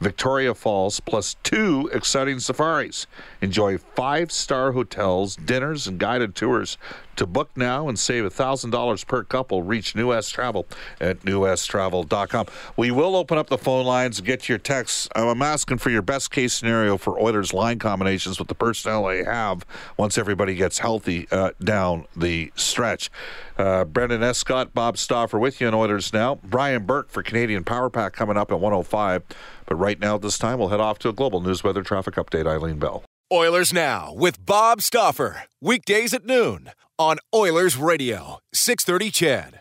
Victoria 0.00 0.54
Falls, 0.54 1.00
plus 1.00 1.36
two 1.42 1.90
exciting 1.92 2.38
safaris. 2.38 3.06
Enjoy 3.40 3.76
five 3.78 4.32
star 4.32 4.72
hotels, 4.72 5.36
dinners, 5.36 5.86
and 5.86 5.98
guided 5.98 6.34
tours. 6.34 6.78
To 7.16 7.26
book 7.26 7.50
now 7.54 7.86
and 7.86 7.98
save 7.98 8.24
$1,000 8.24 9.06
per 9.06 9.24
couple, 9.24 9.62
reach 9.62 9.94
New 9.94 10.08
West 10.08 10.32
Travel 10.32 10.66
at 11.02 11.20
newwesttravel.com. 11.20 12.46
We 12.78 12.90
will 12.90 13.14
open 13.14 13.36
up 13.36 13.48
the 13.48 13.58
phone 13.58 13.84
lines 13.84 14.22
get 14.22 14.48
your 14.48 14.56
texts. 14.56 15.06
I'm 15.14 15.42
asking 15.42 15.78
for 15.78 15.90
your 15.90 16.00
best 16.00 16.30
case 16.30 16.54
scenario 16.54 16.96
for 16.96 17.20
Oilers 17.20 17.52
line 17.52 17.78
combinations 17.78 18.38
with 18.38 18.48
the 18.48 18.54
personnel 18.54 19.04
they 19.04 19.22
have 19.24 19.66
once 19.98 20.16
everybody 20.16 20.54
gets 20.54 20.78
healthy 20.78 21.26
uh, 21.30 21.50
down 21.62 22.06
the 22.16 22.52
stretch. 22.54 23.10
Uh, 23.58 23.84
Brendan 23.84 24.22
Escott, 24.22 24.72
Bob 24.72 24.96
Stauffer 24.96 25.38
with 25.38 25.60
you 25.60 25.68
in 25.68 25.74
Oilers 25.74 26.14
now. 26.14 26.36
Brian 26.36 26.86
Burke 26.86 27.10
for 27.10 27.22
Canadian 27.22 27.64
Power 27.64 27.90
Pack 27.90 28.14
coming 28.14 28.38
up 28.38 28.50
at 28.50 28.60
105. 28.60 29.22
But 29.70 29.76
right 29.76 30.00
now, 30.00 30.18
this 30.18 30.36
time, 30.36 30.58
we'll 30.58 30.68
head 30.70 30.80
off 30.80 30.98
to 30.98 31.08
a 31.08 31.12
global 31.12 31.40
news 31.40 31.62
weather 31.62 31.84
traffic 31.84 32.16
update. 32.16 32.46
Eileen 32.46 32.80
Bell. 32.80 33.04
Oilers 33.32 33.72
Now 33.72 34.12
with 34.12 34.44
Bob 34.44 34.82
Stauffer. 34.82 35.44
Weekdays 35.60 36.12
at 36.12 36.26
noon 36.26 36.72
on 36.98 37.18
Oilers 37.32 37.76
Radio, 37.76 38.40
630 38.52 39.10
CHED. 39.12 39.59